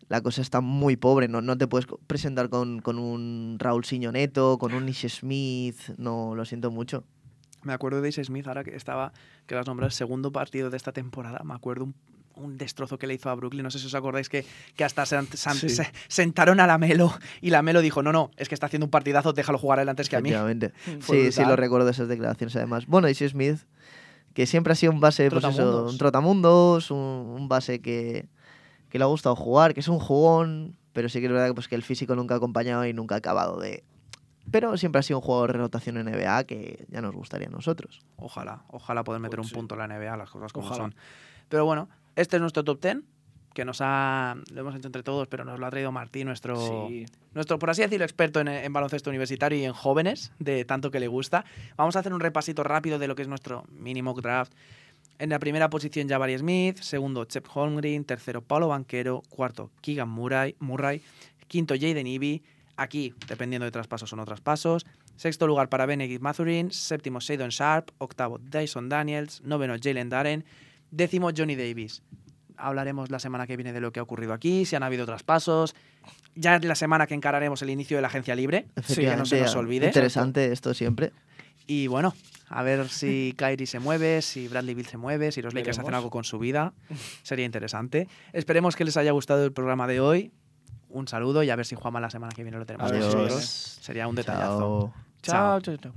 [0.10, 4.58] la cosa está muy pobre, no, no te puedes presentar con, con un Raúl Neto,
[4.58, 7.04] con un Nish Smith, no, lo siento mucho.
[7.68, 9.12] Me acuerdo de Ace Smith, ahora que estaba,
[9.46, 11.42] que las nombrado el segundo partido de esta temporada.
[11.44, 11.96] Me acuerdo un,
[12.36, 13.64] un destrozo que le hizo a Brooklyn.
[13.64, 14.46] No sé si os acordáis que,
[14.76, 15.38] que hasta se, se-
[15.70, 15.70] Sí.
[15.70, 18.86] se- sentaron a la Melo y la Melo dijo: No, no, es que está haciendo
[18.86, 20.30] un partidazo, déjalo jugar a él antes que a mí.
[21.02, 22.86] Sí, sí, lo recuerdo esas declaraciones además.
[22.88, 23.58] Bueno, Ishi Smith,
[24.34, 28.28] que siempre ha sido un base, pues eso, un trotamundos, un, un base que,
[28.90, 31.54] que le ha gustado jugar, que es un jugón, pero sí que es verdad que,
[31.54, 33.84] pues, que el físico nunca ha acompañado y nunca ha acabado de...
[34.52, 37.52] Pero siempre ha sido un jugador de rotación en NBA que ya nos gustaría a
[37.52, 38.00] nosotros.
[38.18, 39.56] Ojalá, ojalá poder meter un Pues sí.
[39.56, 40.84] punto en la NBA, las cosas como Ojalá.
[40.84, 40.96] son.
[41.50, 42.98] Pero bueno, este es nuestro top 10,
[43.54, 44.36] que nos ha.
[44.54, 46.88] Lo hemos hecho entre todos, pero nos lo ha traído Martín, nuestro.
[46.88, 47.06] Sí.
[47.34, 51.00] nuestro, por así decirlo, experto en, en baloncesto universitario y en jóvenes, de tanto que
[51.00, 51.44] le gusta.
[51.76, 54.54] Vamos a hacer un repasito rápido de lo que es nuestro mini mock draft.
[55.20, 56.78] En la primera posición, Jabari Smith.
[56.78, 58.06] Segundo, Chep Holmgren.
[58.06, 59.24] Tercero, Paulo Banquero.
[59.30, 60.56] Cuarto, Keegan Murray.
[60.60, 61.02] Murray.
[61.48, 62.44] Quinto, Jaden Ivey.
[62.78, 64.86] Aquí, dependiendo de traspasos o no traspasos.
[65.16, 66.72] Sexto lugar para Benedict Mathurin.
[66.72, 67.90] Séptimo, Shadon Sharp.
[67.98, 69.42] Octavo, Dyson Daniels.
[69.42, 70.46] Noveno, Jalen Darren.
[70.92, 72.04] Décimo, Johnny Davis.
[72.56, 75.76] Hablaremos la semana que viene de lo que ha ocurrido aquí, si han habido traspasos.
[76.36, 78.68] Ya es la semana que encararemos el inicio de la agencia libre.
[78.96, 79.88] que no se nos olvide.
[79.88, 81.12] Interesante esto siempre.
[81.68, 82.16] Y bueno,
[82.48, 85.94] a ver si Kyrie se mueve, si Bradley Bill se mueve, si los Lakers hacen
[85.94, 86.74] algo con su vida.
[87.24, 88.08] Sería interesante.
[88.32, 90.32] Esperemos que les haya gustado el programa de hoy.
[90.90, 93.14] Un saludo y a ver si Juanma la semana que viene lo tenemos con Adiós.
[93.16, 93.44] nosotros.
[93.82, 94.92] Sería un detallazo.
[95.22, 95.60] Chao.
[95.60, 95.94] Chao, chao, chao.